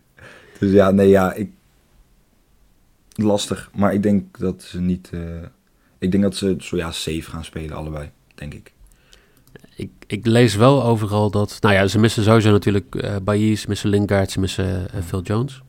Dus 0.58 0.72
ja, 0.72 0.90
nee, 0.90 1.08
ja, 1.08 1.32
ik... 1.32 1.50
Lastig, 3.14 3.70
maar 3.74 3.94
ik 3.94 4.02
denk 4.02 4.38
dat 4.38 4.62
ze 4.62 4.80
niet... 4.80 5.10
Uh... 5.14 5.42
Ik 5.98 6.10
denk 6.10 6.22
dat 6.22 6.36
ze 6.36 6.56
zo 6.58 6.76
ja, 6.76 6.90
safe 6.90 7.22
gaan 7.22 7.44
spelen, 7.44 7.76
allebei, 7.76 8.10
denk 8.34 8.54
ik. 8.54 8.72
Ik, 9.76 9.90
ik 10.06 10.26
lees 10.26 10.54
wel 10.54 10.84
overal 10.84 11.30
dat... 11.30 11.56
Nou 11.60 11.74
ja, 11.74 11.86
ze 11.86 11.98
missen 11.98 12.22
sowieso 12.22 12.50
natuurlijk 12.50 12.94
uh, 12.94 13.54
ze 13.54 13.64
missen 13.68 13.90
Lingard, 13.90 14.30
ze 14.30 14.40
missen 14.40 14.86
uh, 14.94 15.02
Phil 15.02 15.22
Jones. 15.22 15.62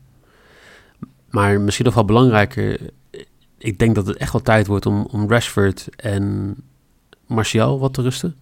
Maar 1.30 1.60
misschien 1.60 1.84
nog 1.84 1.94
wel 1.94 2.04
belangrijker... 2.04 2.80
Ik 3.58 3.78
denk 3.78 3.94
dat 3.94 4.06
het 4.06 4.16
echt 4.16 4.32
wel 4.32 4.42
tijd 4.42 4.66
wordt 4.66 4.86
om, 4.86 5.06
om 5.10 5.30
Rashford 5.30 5.88
en 5.96 6.56
Martial 7.26 7.78
wat 7.78 7.94
te 7.94 8.02
rusten. 8.02 8.36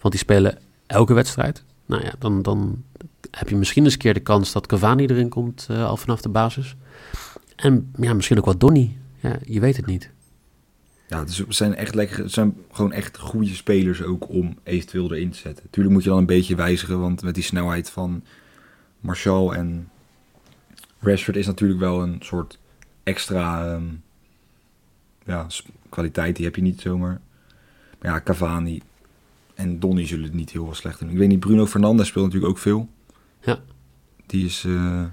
Want 0.00 0.14
die 0.14 0.22
spelen 0.22 0.58
elke 0.86 1.14
wedstrijd. 1.14 1.64
Nou 1.86 2.04
ja, 2.04 2.12
dan, 2.18 2.42
dan 2.42 2.82
heb 3.30 3.48
je 3.48 3.56
misschien 3.56 3.84
eens 3.84 3.92
een 3.92 3.98
keer 3.98 4.14
de 4.14 4.20
kans 4.20 4.52
dat 4.52 4.66
Cavani 4.66 5.06
erin 5.06 5.28
komt 5.28 5.66
al 5.70 5.96
vanaf 5.96 6.20
de 6.20 6.28
basis. 6.28 6.76
En 7.56 7.92
ja, 8.00 8.14
misschien 8.14 8.38
ook 8.38 8.44
wel 8.44 8.58
Donny. 8.58 8.96
Ja, 9.20 9.38
je 9.44 9.60
weet 9.60 9.76
het 9.76 9.86
niet. 9.86 10.10
Ja, 11.08 11.18
het 11.18 11.44
zijn 11.48 11.74
echt 11.74 11.94
lekker. 11.94 12.18
Het 12.18 12.32
zijn 12.32 12.56
gewoon 12.72 12.92
echt 12.92 13.18
goede 13.18 13.54
spelers 13.54 14.02
ook 14.02 14.28
om 14.28 14.58
eventueel 14.62 15.14
erin 15.14 15.30
te 15.30 15.38
zetten. 15.38 15.70
Tuurlijk 15.70 15.94
moet 15.94 16.04
je 16.04 16.10
dan 16.10 16.18
een 16.18 16.26
beetje 16.26 16.54
wijzigen, 16.54 17.00
want 17.00 17.22
met 17.22 17.34
die 17.34 17.44
snelheid 17.44 17.90
van 17.90 18.22
Martial 19.00 19.54
en 19.54 19.88
Rashford 20.98 21.36
is 21.36 21.46
natuurlijk 21.46 21.80
wel 21.80 22.02
een 22.02 22.16
soort 22.20 22.58
extra 23.02 23.74
um, 23.74 24.02
ja, 25.24 25.46
kwaliteit. 25.88 26.36
Die 26.36 26.44
heb 26.44 26.56
je 26.56 26.62
niet 26.62 26.80
zomaar. 26.80 27.20
Maar 28.00 28.12
ja, 28.12 28.20
Cavani 28.20 28.82
en 29.54 29.78
Donny 29.78 30.06
zullen 30.06 30.24
het 30.24 30.34
niet 30.34 30.50
heel 30.50 30.74
slecht 30.74 30.98
doen. 31.00 31.10
Ik 31.10 31.18
weet 31.18 31.28
niet, 31.28 31.40
Bruno 31.40 31.66
Fernandes 31.66 32.06
speelt 32.06 32.24
natuurlijk 32.24 32.52
ook 32.52 32.58
veel. 32.58 32.88
Ja. 33.40 33.60
Die 34.26 34.44
is... 34.44 34.64
Uh, 34.64 35.04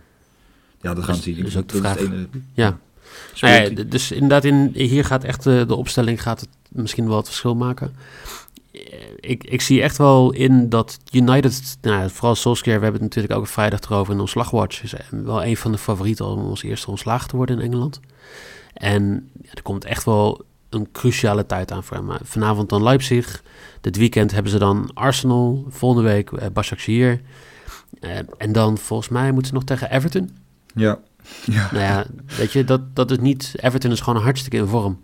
ja, 0.84 0.94
dat 0.94 1.04
gaan 1.04 1.16
zien. 1.16 1.44
Dus 1.44 1.58
ook 1.58 1.68
de 1.68 1.78
vraag. 1.78 1.98
Ene, 1.98 2.28
ja. 2.54 2.78
Nou 3.40 3.54
ja, 3.54 3.84
dus 3.84 4.12
inderdaad, 4.12 4.44
in, 4.44 4.72
hier 4.74 5.06
gaat 5.06 5.24
echt 5.24 5.44
de, 5.44 5.66
de 5.68 5.75
opstelling 5.75 6.22
gaat 6.22 6.40
het 6.40 6.50
misschien 6.70 7.08
wel 7.08 7.18
het 7.18 7.25
verschil 7.25 7.56
maken. 7.56 7.96
Ik, 9.20 9.44
ik 9.44 9.62
zie 9.62 9.82
echt 9.82 9.98
wel 9.98 10.32
in 10.32 10.70
dat 10.70 11.00
United, 11.12 11.78
nou, 11.82 12.10
vooral 12.10 12.36
Solskjaer, 12.36 12.78
we 12.78 12.84
hebben 12.84 13.02
het 13.02 13.10
natuurlijk 13.10 13.40
ook 13.40 13.48
vrijdag 13.48 13.80
erover 13.80 14.13
in 14.13 14.20
ons 14.20 14.32
slagwatch, 14.32 14.84
is 14.84 14.94
wel 15.10 15.44
een 15.44 15.58
van 15.58 15.72
de 15.72 15.78
favorieten 15.78 16.25
om 16.25 16.46
ons 16.46 16.63
eerste 16.63 16.90
ontslagen 16.90 17.28
te 17.28 17.36
worden 17.36 17.60
in 17.60 17.66
Engeland. 17.66 18.00
En 18.74 19.30
ja, 19.42 19.50
er 19.54 19.62
komt 19.62 19.86
echt 19.86 20.04
wel 20.04 20.46
een 20.70 20.92
cruciale 20.92 21.46
tijd 21.46 21.72
aan 21.72 21.84
voor 21.84 21.98
hem. 21.98 22.10
Vanavond 22.24 22.70
dan 22.70 22.84
Leipzig. 22.84 23.44
Dit 23.82 23.98
weekend 23.98 24.32
hebben 24.32 24.52
ze 24.52 24.58
dan 24.58 24.92
Arsenal. 24.94 25.66
Volgende 25.70 26.10
week 26.10 26.32
Başakşehir. 26.54 27.22
Uh, 28.00 28.18
en 28.38 28.52
dan 28.52 28.78
volgens 28.78 29.10
mij 29.10 29.32
moeten 29.32 29.48
ze 29.48 29.54
nog 29.54 29.63
tegen 29.63 29.92
Everton. 29.92 30.30
Ja. 30.74 31.00
ja. 31.46 31.70
Nou 31.72 31.84
ja, 31.84 32.06
weet 32.38 32.51
je, 32.51 32.63
dat, 32.63 32.96
dat 32.96 33.12
is 33.12 33.18
niet... 33.18 33.53
Everton 33.56 33.92
is 33.92 34.01
gewoon 34.01 34.22
hartstikke 34.22 34.58
in 34.58 34.68
vorm. 34.68 35.01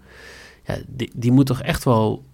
Ja, 0.63 0.77
die, 0.87 1.11
die 1.15 1.31
moet 1.31 1.45
toch 1.45 1.61
echt 1.61 1.83
wel 1.83 2.25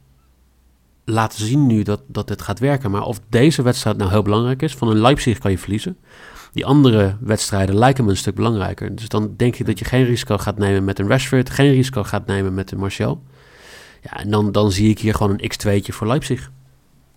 laten 1.06 1.46
zien 1.46 1.68
nu 1.68 1.84
dat, 1.84 2.01
dat 2.08 2.27
dit 2.27 2.42
gaat 2.42 2.60
werken. 2.60 2.92
Maar 2.92 3.04
of 3.04 3.20
deze 3.30 3.62
wedstrijd 3.62 3.98
nou 3.98 4.10
heel 4.10 4.22
belangrijk 4.22 4.62
is... 4.62 4.75
Van 4.75 4.88
een 4.88 5.01
Leipzig 5.01 5.38
kan 5.38 5.51
je 5.51 5.58
verliezen. 5.58 5.98
Die 6.56 6.65
andere 6.65 7.18
wedstrijden 7.20 7.75
lijken 7.75 8.04
me 8.04 8.10
een 8.10 8.18
stuk 8.18 8.36
belangrijker. 8.36 8.96
Dus 8.96 9.10
dan 9.10 9.34
denk 9.38 9.56
ik 9.56 9.65
dat 9.65 9.80
je 9.80 9.86
geen 9.86 10.06
risico 10.06 10.38
gaat 10.38 10.58
nemen 10.58 10.84
met 10.84 11.00
een 11.00 11.08
Rashford, 11.08 11.50
geen 11.50 11.72
risico 11.72 12.04
gaat 12.04 12.25
nemen 12.25 12.54
met 12.54 12.72
een 12.72 12.77
Martial. 12.77 13.24
Ja, 14.01 14.20
en 14.20 14.30
dan, 14.30 14.51
dan 14.51 14.72
zie 14.72 14.89
ik 14.89 15.00
hier 15.00 15.13
gewoon 15.13 15.32
een 15.38 15.51
x2'tje 15.51 15.94
voor 15.94 16.08
Leipzig. 16.08 16.51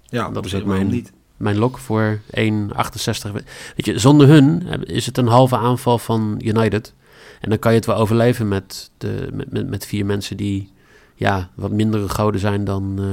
Ja, 0.04 0.30
dat 0.30 0.44
is 0.44 0.54
ook 0.54 0.64
mijn, 0.64 0.86
niet. 0.86 1.12
Mijn 1.38 1.58
lok 1.58 1.78
voor 1.78 2.20
1,68. 2.20 3.32
Weet 3.32 3.86
je, 3.86 3.98
zonder 3.98 4.28
hun 4.28 4.62
is 4.84 5.06
het 5.06 5.18
een 5.18 5.26
halve 5.26 5.56
aanval 5.56 5.98
van 5.98 6.40
United. 6.44 6.94
En 7.40 7.48
dan 7.48 7.58
kan 7.58 7.70
je 7.72 7.76
het 7.76 7.86
wel 7.86 7.96
overleven 7.96 8.48
met, 8.48 8.90
de, 8.98 9.28
met, 9.32 9.52
met, 9.52 9.68
met 9.68 9.86
vier 9.86 10.06
mensen 10.06 10.36
die 10.36 10.72
ja, 11.14 11.50
wat 11.54 11.70
mindere 11.70 12.08
goden 12.08 12.40
zijn 12.40 12.64
dan, 12.64 12.96
uh, 13.00 13.06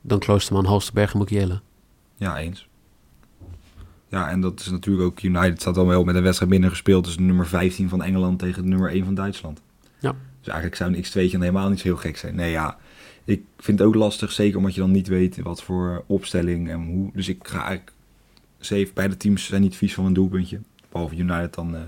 dan 0.00 0.18
Kloosterman, 0.18 0.64
Halsterberg 0.64 1.12
en 1.12 1.18
Mukiele. 1.18 1.60
Ja, 2.16 2.38
eens. 2.38 2.68
Ja, 4.08 4.30
en 4.30 4.40
dat 4.40 4.60
is 4.60 4.70
natuurlijk 4.70 5.06
ook 5.06 5.22
United 5.22 5.60
staat 5.60 5.74
dan 5.74 5.86
wel 5.86 6.04
met 6.04 6.14
een 6.14 6.22
wedstrijd 6.22 6.50
minder 6.50 6.70
gespeeld. 6.70 7.04
Dus 7.04 7.18
nummer 7.18 7.46
15 7.46 7.88
van 7.88 8.02
Engeland 8.02 8.38
tegen 8.38 8.62
de 8.62 8.68
nummer 8.68 8.90
1 8.90 9.04
van 9.04 9.14
Duitsland. 9.14 9.60
Ja. 9.98 10.14
Dus 10.40 10.48
eigenlijk 10.48 10.76
zou 10.76 10.94
een 10.94 11.04
X2'tje 11.04 11.32
dan 11.32 11.40
helemaal 11.40 11.68
niet 11.68 11.78
zo 11.80 11.84
heel 11.84 11.96
gek 11.96 12.16
zijn. 12.16 12.34
Nee, 12.34 12.50
ja, 12.50 12.76
ik 13.28 13.42
vind 13.58 13.78
het 13.78 13.88
ook 13.88 13.94
lastig, 13.94 14.32
zeker 14.32 14.58
omdat 14.58 14.74
je 14.74 14.80
dan 14.80 14.90
niet 14.90 15.08
weet 15.08 15.42
wat 15.42 15.62
voor 15.62 16.04
opstelling 16.06 16.70
en 16.70 16.84
hoe. 16.84 17.10
Dus 17.14 17.28
ik 17.28 17.48
ga 17.48 17.58
eigenlijk 17.58 17.92
safe. 18.60 18.90
Beide 18.94 19.16
teams 19.16 19.46
zijn 19.46 19.62
niet 19.62 19.76
vies 19.76 19.94
van 19.94 20.04
een 20.04 20.12
doelpuntje. 20.12 20.60
Behalve 20.92 21.16
United 21.16 21.54
dan 21.54 21.74
uh, 21.74 21.80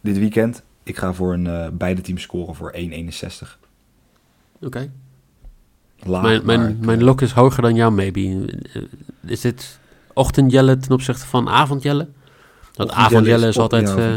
dit 0.00 0.18
weekend. 0.18 0.62
Ik 0.82 0.96
ga 0.96 1.12
voor 1.12 1.32
een 1.32 1.44
uh, 1.44 1.68
beide 1.72 2.00
teams 2.00 2.22
scoren 2.22 2.54
voor 2.54 2.74
1,61. 2.76 2.78
Oké. 2.80 2.96
Okay. 4.60 4.90
Mijn, 6.04 6.44
mijn, 6.44 6.78
mijn 6.80 7.04
lok 7.04 7.20
is 7.20 7.32
hoger 7.32 7.62
dan 7.62 7.74
jou, 7.74 7.92
maybe. 7.92 8.54
Is 9.26 9.40
dit 9.40 9.78
ochtendjelle 10.12 10.76
ten 10.76 10.92
opzichte 10.92 11.26
van 11.26 11.48
avondjelle? 11.48 12.08
Dat 12.72 12.90
avondjelle 12.90 13.46
is, 13.46 13.58
altijd 13.58 13.88
ja, 13.88 14.14
uh, 14.14 14.16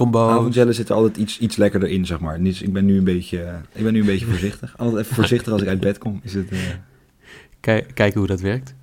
combo. 0.00 0.28
Avondjelle 0.28 0.72
zit 0.72 0.88
er 0.88 0.94
altijd 0.94 1.16
iets, 1.16 1.38
iets 1.38 1.56
lekkerder 1.56 1.88
in, 1.88 2.06
zeg 2.06 2.20
maar. 2.20 2.42
Dus 2.42 2.62
ik 2.62 2.72
ben 2.72 2.84
nu 2.84 2.98
een 2.98 3.04
beetje, 3.04 3.38
uh, 3.38 3.54
ik 3.72 3.82
ben 3.82 3.92
nu 3.92 4.00
een 4.00 4.06
beetje 4.06 4.26
voorzichtig. 4.26 4.78
Altijd 4.78 5.04
even 5.04 5.14
voorzichtig 5.14 5.52
als 5.52 5.62
ik 5.62 5.68
uit 5.68 5.80
bed 5.80 5.98
kom. 5.98 6.20
Is 6.22 6.34
het, 6.34 6.52
uh... 6.52 6.58
Kijk, 7.60 7.94
kijken 7.94 8.18
hoe 8.18 8.28
dat 8.28 8.40
werkt. 8.40 8.74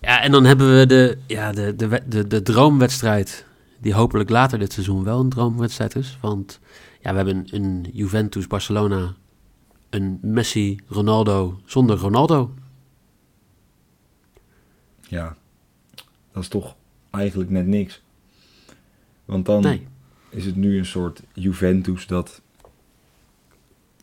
Ja, 0.00 0.22
en 0.22 0.32
dan 0.32 0.44
hebben 0.44 0.78
we 0.78 0.86
de, 0.86 1.18
ja, 1.26 1.52
de, 1.52 1.76
de, 1.76 2.02
de, 2.08 2.26
de 2.26 2.42
droomwedstrijd. 2.42 3.46
Die 3.80 3.94
hopelijk 3.94 4.30
later 4.30 4.58
dit 4.58 4.72
seizoen 4.72 5.04
wel 5.04 5.20
een 5.20 5.28
droomwedstrijd 5.28 5.96
is. 5.96 6.18
Want 6.20 6.60
ja, 7.00 7.10
we 7.10 7.16
hebben 7.16 7.46
een 7.50 7.86
Juventus-Barcelona. 7.92 9.14
Een 9.90 10.18
Messi-Ronaldo 10.22 11.60
zonder 11.64 11.96
Ronaldo. 11.96 12.54
Ja, 15.00 15.36
dat 16.32 16.42
is 16.42 16.48
toch 16.48 16.76
eigenlijk 17.10 17.50
net 17.50 17.66
niks. 17.66 18.02
Want 19.24 19.46
dan 19.46 19.80
is 20.30 20.44
het 20.44 20.56
nu 20.56 20.78
een 20.78 20.86
soort 20.86 21.22
Juventus 21.32 22.06
dat 22.06 22.40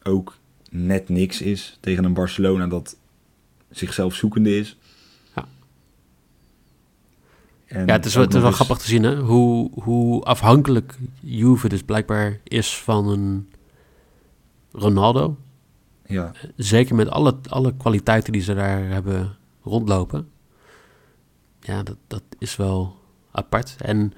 ook 0.04 0.38
net 0.70 1.10
niks 1.10 1.42
is 1.42 1.78
tegen 1.80 2.04
een 2.04 2.14
Barcelona 2.14 2.68
dat 2.68 2.98
zichzelf 3.70 4.16
zoekende 4.16 4.58
is. 4.58 4.78
Ja, 5.36 5.48
en 7.66 7.86
ja 7.86 7.94
het, 7.94 8.06
is, 8.06 8.14
het 8.14 8.34
is 8.34 8.42
wel 8.42 8.52
grappig 8.52 8.78
te 8.78 8.88
zien 8.88 9.04
hè? 9.04 9.16
Hoe, 9.16 9.72
hoe 9.74 10.24
afhankelijk 10.24 10.98
Juve 11.20 11.70
dus 11.70 11.84
blijkbaar 11.84 12.40
is 12.44 12.78
van 12.78 13.08
een 13.08 13.50
Ronaldo. 14.72 15.38
Ja. 16.06 16.32
Zeker 16.56 16.96
met 16.96 17.10
alle, 17.10 17.38
alle 17.50 17.74
kwaliteiten 17.78 18.34
die 18.34 18.42
ze 18.42 18.54
daar 18.54 18.88
hebben 18.88 19.38
rondlopen 19.64 20.34
ja, 21.66 21.84
dat, 21.84 21.98
dat 22.08 22.24
is 22.38 22.56
wel 22.56 22.96
apart. 23.32 23.76
En 23.80 24.14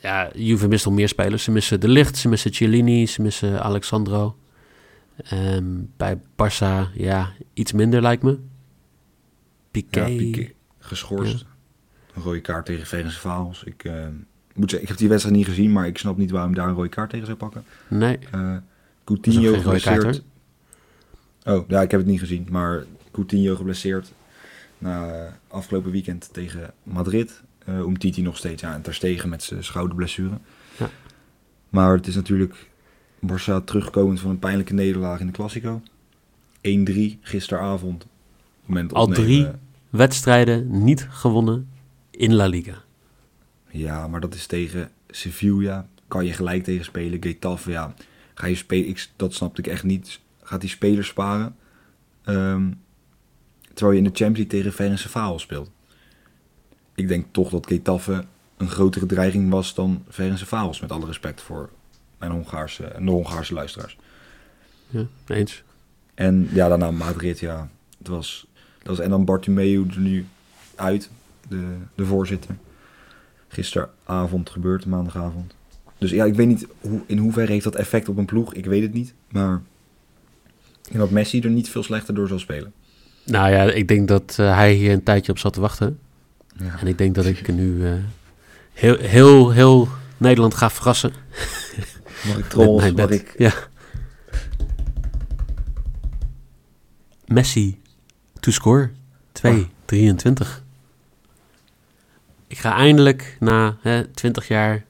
ja, 0.00 0.30
Juve 0.34 0.68
mist 0.68 0.84
nog 0.84 0.94
meer 0.94 1.08
spelers. 1.08 1.44
Ze 1.44 1.50
missen 1.50 1.80
De 1.80 1.88
Licht, 1.88 2.16
ze 2.16 2.28
missen 2.28 2.54
Cellini, 2.54 3.06
ze 3.06 3.22
missen 3.22 3.62
Alexandro. 3.62 4.36
Um, 5.32 5.90
bij 5.96 6.20
Barça, 6.20 6.92
ja, 6.94 7.32
iets 7.52 7.72
minder 7.72 8.02
lijkt 8.02 8.22
me. 8.22 8.38
Piqué. 9.70 10.04
Ja, 10.04 10.16
Piqué 10.16 10.52
geschorst. 10.82 11.44
Een 12.14 12.22
rode 12.22 12.40
kaart 12.40 12.66
tegen 12.66 12.86
Verenigde 12.86 13.50
Ik, 13.64 13.84
uh, 13.84 14.06
moet 14.54 14.70
zeggen, 14.70 14.80
ik 14.82 14.88
heb 14.88 14.96
die 14.96 15.08
wedstrijd 15.08 15.36
niet 15.36 15.46
gezien, 15.46 15.72
maar 15.72 15.86
ik 15.86 15.98
snap 15.98 16.16
niet 16.16 16.30
waarom 16.30 16.54
daar 16.54 16.68
een 16.68 16.74
rode 16.74 16.88
kaart 16.88 17.10
tegen 17.10 17.26
zou 17.26 17.38
pakken. 17.38 17.64
Nee. 17.88 18.18
Uh, 18.34 18.56
Coutinho 19.04 19.60
geblesseerd. 19.60 20.22
oh, 21.44 21.68
ja, 21.68 21.80
ik 21.80 21.90
heb 21.90 22.00
het 22.00 22.08
niet 22.08 22.20
gezien, 22.20 22.46
maar 22.50 22.84
Coutinho 23.10 23.56
geblesseerd 23.56 24.12
na 24.78 25.24
eh, 25.24 25.32
afgelopen 25.48 25.90
weekend 25.90 26.28
tegen 26.32 26.74
Madrid. 26.82 27.42
Uh, 27.68 27.84
om 27.84 27.98
Titi 27.98 28.22
nog 28.22 28.36
steeds 28.36 28.64
aan 28.64 28.82
ter 28.82 28.94
stegen 28.94 29.28
met 29.28 29.42
zijn 29.42 29.64
schouderblessure. 29.64 30.38
Ja. 30.78 30.90
Maar 31.68 31.96
het 31.96 32.06
is 32.06 32.14
natuurlijk 32.14 32.70
Barça 33.26 33.64
terugkomend 33.64 34.20
van 34.20 34.30
een 34.30 34.38
pijnlijke 34.38 34.74
nederlaag 34.74 35.20
in 35.20 35.26
de 35.26 35.32
Classico. 35.32 35.82
1-3 36.56 36.60
gisteravond. 37.20 38.06
Moment 38.64 38.92
Al 38.94 39.06
drie 39.06 39.46
wedstrijden 39.90 40.84
niet 40.84 41.06
gewonnen 41.10 41.68
in 42.10 42.34
La 42.34 42.46
Liga. 42.46 42.82
Ja, 43.68 44.08
maar 44.08 44.20
dat 44.20 44.34
is 44.34 44.46
tegen 44.46 44.90
Sevilla. 45.10 45.86
Kan 46.08 46.24
je 46.24 46.32
gelijk 46.32 46.64
tegen 46.64 46.84
spelen. 46.84 47.22
Getafe, 47.22 47.70
ja. 47.70 47.94
Ga 48.34 48.46
je 48.46 48.54
spelen? 48.54 48.96
dat 49.16 49.34
snapte 49.34 49.60
ik 49.60 49.66
echt 49.66 49.84
niet. 49.84 50.20
Gaat 50.42 50.60
die 50.60 50.70
spelers 50.70 51.08
sparen? 51.08 51.56
Um, 52.24 52.80
Terwijl 53.74 53.98
je 53.98 54.04
in 54.04 54.12
de 54.12 54.16
Champions 54.24 54.38
League 54.38 54.58
tegen 54.58 54.72
Ferencvaros 54.72 55.42
speelt. 55.42 55.70
Ik 56.94 57.08
denk 57.08 57.26
toch 57.30 57.50
dat 57.50 57.66
Getafe 57.66 58.24
een 58.56 58.68
grotere 58.68 59.06
dreiging 59.06 59.50
was 59.50 59.74
dan 59.74 60.04
Ferencvaros. 60.08 60.80
Met 60.80 60.92
alle 60.92 61.06
respect 61.06 61.40
voor 61.40 61.70
mijn 62.18 62.32
Hongaarse 62.32 62.84
en 62.84 63.04
de 63.04 63.10
Hongaarse 63.10 63.54
luisteraars. 63.54 63.98
Ja, 64.88 65.06
eens. 65.26 65.62
En 66.14 66.48
ja, 66.52 66.68
daarna 66.68 66.90
Madrid, 66.90 67.38
ja. 67.38 67.68
Het 67.98 68.08
was, 68.08 68.46
dat 68.78 68.86
was, 68.86 68.98
en 68.98 69.10
dan 69.10 69.24
Bartomeu 69.24 69.86
er 69.90 69.98
nu 69.98 70.26
uit, 70.74 71.10
de, 71.48 71.76
de 71.94 72.06
voorzitter. 72.06 72.56
gisteravond 73.48 74.50
gebeurd, 74.50 74.86
maandagavond. 74.86 75.54
Dus 75.98 76.10
ja, 76.10 76.24
ik 76.24 76.34
weet 76.34 76.46
niet 76.46 76.66
hoe, 76.80 77.00
in 77.06 77.18
hoeverre 77.18 77.52
heeft 77.52 77.64
dat 77.64 77.74
effect 77.74 78.08
op 78.08 78.16
een 78.16 78.24
ploeg. 78.24 78.54
Ik 78.54 78.64
weet 78.64 78.82
het 78.82 78.92
niet. 78.92 79.14
Maar 79.28 79.60
ik 80.82 80.88
denk 80.88 80.98
dat 80.98 81.10
Messi 81.10 81.40
er 81.40 81.50
niet 81.50 81.68
veel 81.68 81.82
slechter 81.82 82.14
door 82.14 82.28
zal 82.28 82.38
spelen. 82.38 82.72
Nou 83.24 83.50
ja, 83.50 83.62
ik 83.62 83.88
denk 83.88 84.08
dat 84.08 84.36
uh, 84.40 84.54
hij 84.54 84.72
hier 84.72 84.92
een 84.92 85.02
tijdje 85.02 85.32
op 85.32 85.38
zat 85.38 85.52
te 85.52 85.60
wachten. 85.60 85.98
Ja. 86.52 86.78
En 86.80 86.86
ik 86.86 86.98
denk 86.98 87.14
dat 87.14 87.24
ik 87.24 87.54
nu 87.54 87.72
uh, 87.72 87.94
heel, 88.72 88.96
heel, 88.96 89.50
heel 89.50 89.88
Nederland 90.16 90.54
ga 90.54 90.70
verrassen. 90.70 91.12
Mag 92.26 92.38
ik 92.38 92.48
trollen? 92.48 92.94
Mag 92.94 93.10
ik... 93.10 93.34
Ja. 93.38 93.52
Messi 97.26 97.80
to 98.40 98.50
score 98.50 98.90
2, 99.32 99.68
23. 99.84 100.62
Ik 102.46 102.58
ga 102.58 102.74
eindelijk 102.74 103.36
na 103.40 103.76
hè, 103.80 104.06
20 104.06 104.48
jaar 104.48 104.84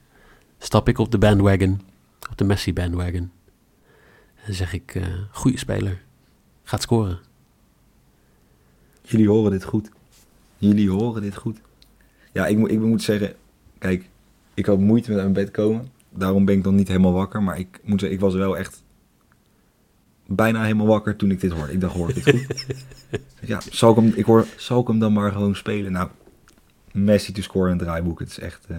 stap 0.59 0.87
ik 0.87 0.97
op 0.97 1.11
de 1.11 1.17
bandwagon, 1.17 1.81
op 2.29 2.37
de 2.37 2.43
Messi 2.43 2.73
bandwagon. 2.73 3.31
En 4.45 4.53
zeg 4.53 4.73
ik, 4.73 4.95
uh, 4.95 5.05
goede 5.31 5.57
speler, 5.57 6.01
gaat 6.63 6.81
scoren. 6.81 7.19
Jullie 9.01 9.29
horen 9.29 9.51
dit 9.51 9.63
goed. 9.63 9.89
Jullie 10.67 10.89
horen 10.89 11.21
dit 11.21 11.35
goed. 11.35 11.57
Ja, 12.31 12.47
ik, 12.47 12.57
moet, 12.57 12.71
ik 12.71 12.79
moet 12.79 13.01
zeggen, 13.01 13.33
kijk, 13.77 14.09
ik 14.53 14.65
had 14.65 14.79
moeite 14.79 15.09
met 15.09 15.19
uit 15.19 15.31
mijn 15.31 15.45
bed 15.45 15.53
komen. 15.53 15.87
Daarom 16.09 16.45
ben 16.45 16.55
ik 16.55 16.63
dan 16.63 16.75
niet 16.75 16.87
helemaal 16.87 17.13
wakker. 17.13 17.43
Maar 17.43 17.59
ik 17.59 17.79
moet 17.83 17.99
zeggen, 17.99 18.17
ik 18.17 18.23
was 18.23 18.33
wel 18.33 18.57
echt 18.57 18.83
bijna 20.27 20.63
helemaal 20.63 20.87
wakker 20.87 21.15
toen 21.15 21.31
ik 21.31 21.41
dit 21.41 21.51
hoorde. 21.51 21.73
Ik 21.73 21.81
dacht, 21.81 21.95
hoor 21.95 22.13
dit 22.13 22.29
goed? 22.29 22.65
ja, 23.51 23.61
zal 23.69 23.91
ik, 23.91 23.95
hem, 23.95 24.13
ik 24.15 24.25
hoor, 24.25 24.45
zal 24.55 24.81
ik 24.81 24.87
hem 24.87 24.99
dan 24.99 25.13
maar 25.13 25.31
gewoon 25.31 25.55
spelen? 25.55 25.91
Nou, 25.91 26.09
Messi 26.91 27.31
te 27.31 27.41
scoren 27.41 27.71
in 27.71 27.77
het 27.77 27.85
draaiboek, 27.85 28.19
het 28.19 28.29
is 28.29 28.39
echt... 28.39 28.65
Uh, 28.71 28.77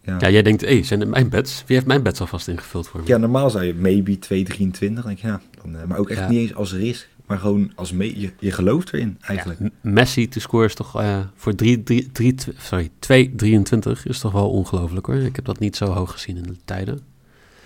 ja. 0.00 0.16
ja, 0.18 0.30
jij 0.30 0.42
denkt, 0.42 0.60
hé, 0.60 0.68
hey, 0.68 0.82
zijn 0.82 1.00
het 1.00 1.08
mijn 1.08 1.28
bets? 1.28 1.64
Wie 1.66 1.76
heeft 1.76 1.88
mijn 1.88 2.02
bets 2.02 2.20
alvast 2.20 2.48
ingevuld 2.48 2.88
voor 2.88 3.00
me? 3.00 3.06
Ja, 3.06 3.16
normaal 3.16 3.50
zou 3.50 3.64
je 3.64 3.74
maybe 3.74 4.16
2,23. 4.16 4.78
Denk 4.78 5.18
ja, 5.18 5.40
dan, 5.62 5.76
uh, 5.76 5.84
maar 5.84 5.98
ook 5.98 6.10
echt 6.10 6.28
niet 6.28 6.38
eens 6.38 6.54
als 6.54 6.72
risk. 6.72 7.08
Maar 7.28 7.38
gewoon 7.38 7.72
als 7.74 7.92
mee, 7.92 8.20
je, 8.20 8.32
je 8.38 8.52
gelooft 8.52 8.92
erin 8.92 9.16
eigenlijk. 9.20 9.60
Ja, 9.60 9.70
Messi 9.80 10.28
te 10.28 10.40
scoren 10.40 10.66
is 10.66 10.74
toch 10.74 11.00
uh, 11.00 11.20
voor 11.34 11.54
3, 11.54 11.82
3, 11.82 12.12
3, 12.12 12.34
sorry, 12.56 12.90
2,23 12.90 14.02
is 14.04 14.18
toch 14.18 14.32
wel 14.32 14.50
ongelooflijk 14.50 15.06
hoor. 15.06 15.16
Ik 15.16 15.36
heb 15.36 15.44
dat 15.44 15.58
niet 15.58 15.76
zo 15.76 15.86
hoog 15.86 16.12
gezien 16.12 16.36
in 16.36 16.42
de 16.42 16.56
tijden. 16.64 17.00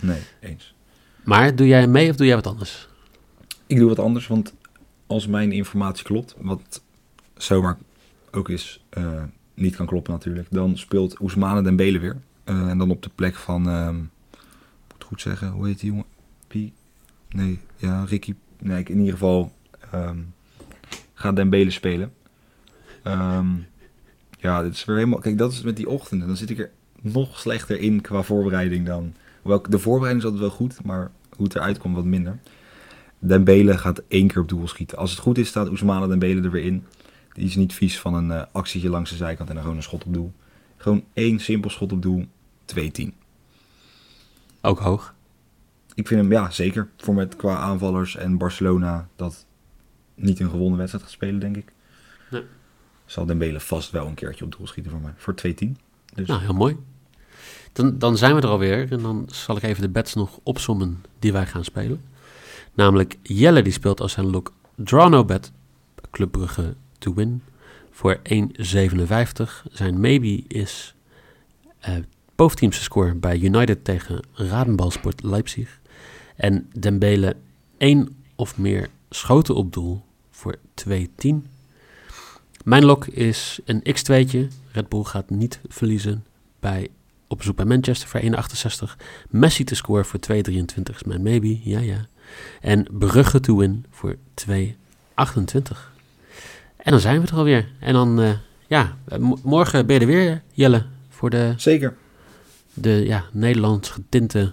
Nee, 0.01 0.21
eens. 0.41 0.75
Maar 1.25 1.57
doe 1.57 1.67
jij 1.67 1.87
mee 1.87 2.11
of 2.11 2.17
doe 2.17 2.27
jij 2.27 2.35
wat 2.35 2.47
anders? 2.47 2.89
Ik 3.67 3.77
doe 3.77 3.89
wat 3.89 3.99
anders, 3.99 4.27
want 4.27 4.55
als 5.07 5.27
mijn 5.27 5.53
informatie 5.53 6.05
klopt, 6.05 6.35
wat 6.39 6.83
zomaar 7.37 7.79
ook 8.31 8.49
is, 8.49 8.85
uh, 8.99 9.23
niet 9.55 9.77
kan 9.77 9.87
kloppen 9.87 10.13
natuurlijk, 10.13 10.47
dan 10.51 10.79
speelt 10.79 11.19
Ousmane 11.19 11.63
Dembele 11.63 11.99
weer. 11.99 12.17
Uh, 12.45 12.69
en 12.69 12.79
dan 12.79 12.91
op 12.91 13.03
de 13.03 13.11
plek 13.15 13.35
van, 13.35 13.69
uh, 13.69 13.91
moet 13.91 14.09
het 14.95 15.05
goed 15.05 15.21
zeggen, 15.21 15.51
hoe 15.51 15.67
heet 15.67 15.81
die 15.81 15.91
jongen? 15.91 16.05
Pie? 16.47 16.73
Nee, 17.29 17.59
ja, 17.77 18.05
Ricky. 18.05 18.35
Nee, 18.63 18.85
in 18.85 18.99
ieder 18.99 19.13
geval 19.13 19.53
um, 19.95 20.35
gaat 21.15 21.37
Dembele 21.37 21.71
spelen. 21.71 22.13
Um, 23.05 23.67
ja, 24.39 24.63
dit 24.63 24.73
is 24.73 24.85
weer 24.85 24.97
helemaal, 24.97 25.19
kijk, 25.19 25.39
dat 25.39 25.53
is 25.53 25.63
met 25.63 25.77
die 25.77 25.89
ochtenden, 25.89 26.27
dan 26.27 26.37
zit 26.37 26.51
ik 26.51 26.59
er 26.59 26.71
nog 27.01 27.39
slechter 27.39 27.79
in 27.81 28.01
qua 28.01 28.23
voorbereiding 28.23 28.87
dan 28.87 29.15
Hoewel, 29.43 29.63
de 29.69 29.79
voorbereiding 29.79 30.25
is 30.25 30.31
altijd 30.31 30.49
wel 30.49 30.59
goed, 30.59 30.85
maar 30.85 31.11
hoe 31.37 31.45
het 31.45 31.55
eruit 31.55 31.79
komt 31.79 31.95
wat 31.95 32.05
minder. 32.05 32.39
Dembele 33.19 33.79
gaat 33.79 34.03
één 34.09 34.27
keer 34.27 34.43
op 34.43 34.49
doel 34.49 34.69
schieten. 34.69 34.99
Als 34.99 35.11
het 35.11 35.21
goed 35.21 35.39
is, 35.39 35.49
staat 35.49 35.69
Ousmane 35.69 36.09
Dembele 36.09 36.43
er 36.43 36.51
weer 36.51 36.65
in. 36.65 36.85
Die 37.33 37.45
is 37.45 37.57
niet 37.57 37.75
vies 37.75 38.01
van 38.01 38.15
een 38.15 38.29
uh, 38.29 38.43
actietje 38.53 38.89
langs 38.89 39.11
de 39.11 39.17
zijkant 39.17 39.49
en 39.49 39.55
dan 39.55 39.63
gewoon 39.63 39.79
een 39.79 39.85
schot 39.85 40.05
op 40.05 40.15
doel. 40.15 40.33
Gewoon 40.77 41.05
één 41.13 41.39
simpel 41.39 41.71
schot 41.71 41.93
op 41.93 42.03
doel, 42.03 42.27
2-10. 42.77 43.09
Ook 44.61 44.79
hoog? 44.79 45.15
Ik 45.95 46.07
vind 46.07 46.21
hem, 46.21 46.33
ja, 46.33 46.51
zeker. 46.51 46.89
Voor 46.97 47.15
met 47.15 47.37
qua 47.37 47.57
aanvallers 47.57 48.17
en 48.17 48.39
Barcelona 48.39 49.09
dat 49.17 49.47
niet 50.15 50.41
een 50.41 50.51
gewonnen 50.51 50.79
wedstrijd 50.79 51.05
gaat 51.05 51.13
spelen, 51.13 51.41
denk 51.41 51.57
ik. 51.57 51.73
Nee. 52.31 52.43
Zal 53.07 53.27
Dembele 53.27 53.61
vast 53.61 53.91
wel 53.91 54.07
een 54.07 54.15
keertje 54.15 54.45
op 54.45 54.57
doel 54.57 54.67
schieten 54.67 54.93
voor 54.93 55.01
mij. 55.01 55.13
Voor 55.17 55.35
2-10. 55.35 55.69
Dus. 56.15 56.27
Nou, 56.27 56.41
heel 56.41 56.55
mooi. 56.55 56.77
Dan, 57.73 57.99
dan 57.99 58.17
zijn 58.17 58.35
we 58.35 58.41
er 58.41 58.49
alweer 58.49 58.93
en 58.93 59.03
dan 59.03 59.29
zal 59.31 59.57
ik 59.57 59.63
even 59.63 59.83
de 59.83 59.89
bets 59.89 60.15
nog 60.15 60.39
opsommen 60.43 61.05
die 61.19 61.33
wij 61.33 61.47
gaan 61.47 61.65
spelen. 61.65 62.03
Namelijk 62.75 63.19
Jelle 63.23 63.63
die 63.63 63.73
speelt 63.73 64.01
als 64.01 64.13
zijn 64.13 64.31
look 64.31 64.53
Draw 64.75 65.11
No 65.11 65.25
Bet, 65.25 65.53
Club 66.11 66.31
Brugge 66.31 66.75
to 66.99 67.15
win, 67.15 67.43
voor 67.91 68.21
1,57. 68.33 68.43
Zijn 69.71 70.01
maybe 70.01 70.45
is 70.49 70.95
uh, 71.89 71.95
boventeamse 72.35 72.83
score 72.83 73.15
bij 73.15 73.39
United 73.39 73.85
tegen 73.85 74.21
Radenbalsport 74.33 75.23
Leipzig. 75.23 75.81
En 76.37 76.71
Dembele 76.79 77.37
1 77.79 78.17
of 78.37 78.59
meer 78.59 78.89
schoten 79.11 79.55
op 79.55 79.73
doel 79.73 80.03
voor 80.31 80.59
2,10. 80.89 80.99
Mijn 82.65 82.85
lok 82.85 83.07
is 83.07 83.61
een 83.65 83.83
x2'tje. 83.83 84.49
Red 84.73 84.89
Bull 84.89 85.03
gaat 85.03 85.31
niet 85.31 85.61
verliezen 85.69 86.25
bij 86.61 86.89
op 87.33 87.39
bezoek 87.39 87.57
bij 87.57 87.65
Manchester 87.65 88.09
voor 88.09 88.21
1,68. 88.21 89.03
Messi 89.29 89.65
te 89.65 89.75
score 89.75 90.05
voor 90.05 90.21
2,23 90.33 90.37
is 90.95 91.03
mijn 91.05 91.23
maybe, 91.23 91.71
ja 91.71 91.79
ja. 91.79 92.07
En 92.61 92.87
Brugge 92.91 93.41
to 93.41 93.57
win 93.57 93.85
voor 93.91 94.17
2,28. 94.49 94.53
En 96.77 96.91
dan 96.91 97.01
zijn 97.01 97.21
we 97.21 97.27
er 97.27 97.35
alweer. 97.35 97.69
En 97.79 97.93
dan, 97.93 98.21
uh, 98.21 98.31
ja, 98.67 98.97
morgen 99.43 99.87
ben 99.87 99.95
je 99.95 100.01
er 100.01 100.07
weer, 100.07 100.43
Jelle, 100.53 100.87
voor 101.09 101.31
de... 101.31 101.55
Zeker. 101.57 101.97
De, 102.75 102.91
ja, 102.91 103.25
Nederlands 103.33 103.89
getinte 103.89 104.53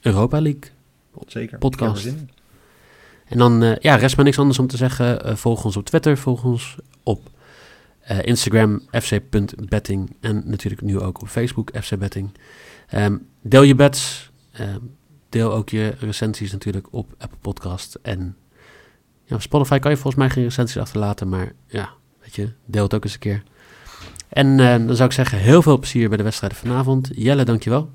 Europa 0.00 0.40
League 0.40 0.70
Zeker. 1.26 1.58
podcast. 1.58 2.06
En 3.26 3.38
dan, 3.38 3.62
uh, 3.62 3.76
ja, 3.76 3.94
rest 3.94 4.16
me 4.16 4.22
niks 4.22 4.38
anders 4.38 4.58
om 4.58 4.66
te 4.66 4.76
zeggen. 4.76 5.26
Uh, 5.26 5.36
volg 5.36 5.64
ons 5.64 5.76
op 5.76 5.84
Twitter, 5.84 6.18
volg 6.18 6.44
ons 6.44 6.76
op 7.02 7.30
uh, 8.10 8.22
Instagram 8.22 8.82
fc.betting 8.90 10.16
en 10.20 10.42
natuurlijk 10.44 10.82
nu 10.82 11.00
ook 11.00 11.20
op 11.20 11.28
Facebook 11.28 11.70
fcbetting. 11.80 12.30
Um, 12.94 13.26
deel 13.42 13.62
je 13.62 13.74
bets, 13.74 14.30
um, 14.60 14.96
deel 15.28 15.52
ook 15.52 15.68
je 15.68 15.94
recensies 15.98 16.52
natuurlijk 16.52 16.86
op 16.90 17.14
Apple 17.18 17.38
Podcast 17.40 17.98
en 18.02 18.36
ja, 19.24 19.34
op 19.34 19.42
Spotify 19.42 19.78
kan 19.78 19.90
je 19.90 19.96
volgens 19.96 20.22
mij 20.22 20.30
geen 20.30 20.44
recensies 20.44 20.78
achterlaten, 20.78 21.28
maar 21.28 21.52
ja, 21.66 21.90
weet 22.20 22.34
je, 22.34 22.52
deel 22.64 22.82
het 22.82 22.94
ook 22.94 23.04
eens 23.04 23.12
een 23.12 23.18
keer. 23.18 23.42
En 24.28 24.56
dan 24.56 24.96
zou 24.96 25.08
ik 25.08 25.14
zeggen, 25.14 25.38
heel 25.38 25.62
veel 25.62 25.78
plezier 25.78 26.08
bij 26.08 26.16
de 26.16 26.22
wedstrijden 26.22 26.58
vanavond. 26.58 27.10
Jelle, 27.14 27.44
dankjewel. 27.44 27.90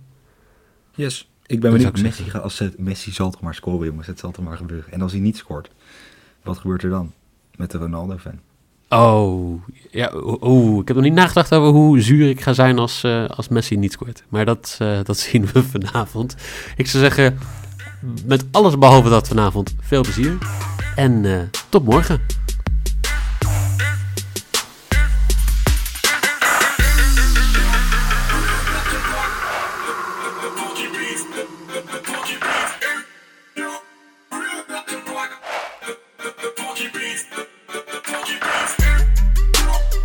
Yes, 0.95 1.30
ik 1.51 1.59
ben 1.59 1.71
benieuwd. 1.71 2.01
Messi, 2.01 2.31
als 2.31 2.59
het, 2.59 2.77
Messi 2.77 3.11
zal 3.11 3.31
toch 3.31 3.41
maar 3.41 3.55
scoren, 3.55 3.85
jongens. 3.85 4.07
Het 4.07 4.19
zal 4.19 4.31
toch 4.31 4.45
maar 4.45 4.57
gebeuren. 4.57 4.91
En 4.91 5.01
als 5.01 5.11
hij 5.11 5.21
niet 5.21 5.37
scoort, 5.37 5.69
wat 6.43 6.57
gebeurt 6.57 6.83
er 6.83 6.89
dan 6.89 7.11
met 7.55 7.71
de 7.71 7.77
Ronaldo-fan? 7.77 8.39
Oh, 8.89 9.61
ja, 9.91 10.07
oh, 10.39 10.79
ik 10.79 10.87
heb 10.87 10.95
nog 10.95 11.05
niet 11.05 11.13
nagedacht 11.13 11.53
over 11.53 11.69
hoe 11.69 12.01
zuur 12.01 12.29
ik 12.29 12.41
ga 12.41 12.53
zijn 12.53 12.79
als, 12.79 13.03
uh, 13.03 13.25
als 13.25 13.47
Messi 13.47 13.77
niet 13.77 13.91
scoort. 13.91 14.23
Maar 14.29 14.45
dat, 14.45 14.77
uh, 14.81 14.99
dat 15.03 15.17
zien 15.27 15.45
we 15.45 15.63
vanavond. 15.63 16.35
Ik 16.75 16.87
zou 16.87 17.03
zeggen, 17.03 17.37
met 18.25 18.45
alles 18.51 18.77
behalve 18.77 19.09
dat 19.09 19.27
vanavond, 19.27 19.75
veel 19.79 20.01
plezier. 20.01 20.37
En 20.95 21.23
uh, 21.23 21.41
tot 21.69 21.85
morgen. 21.85 22.40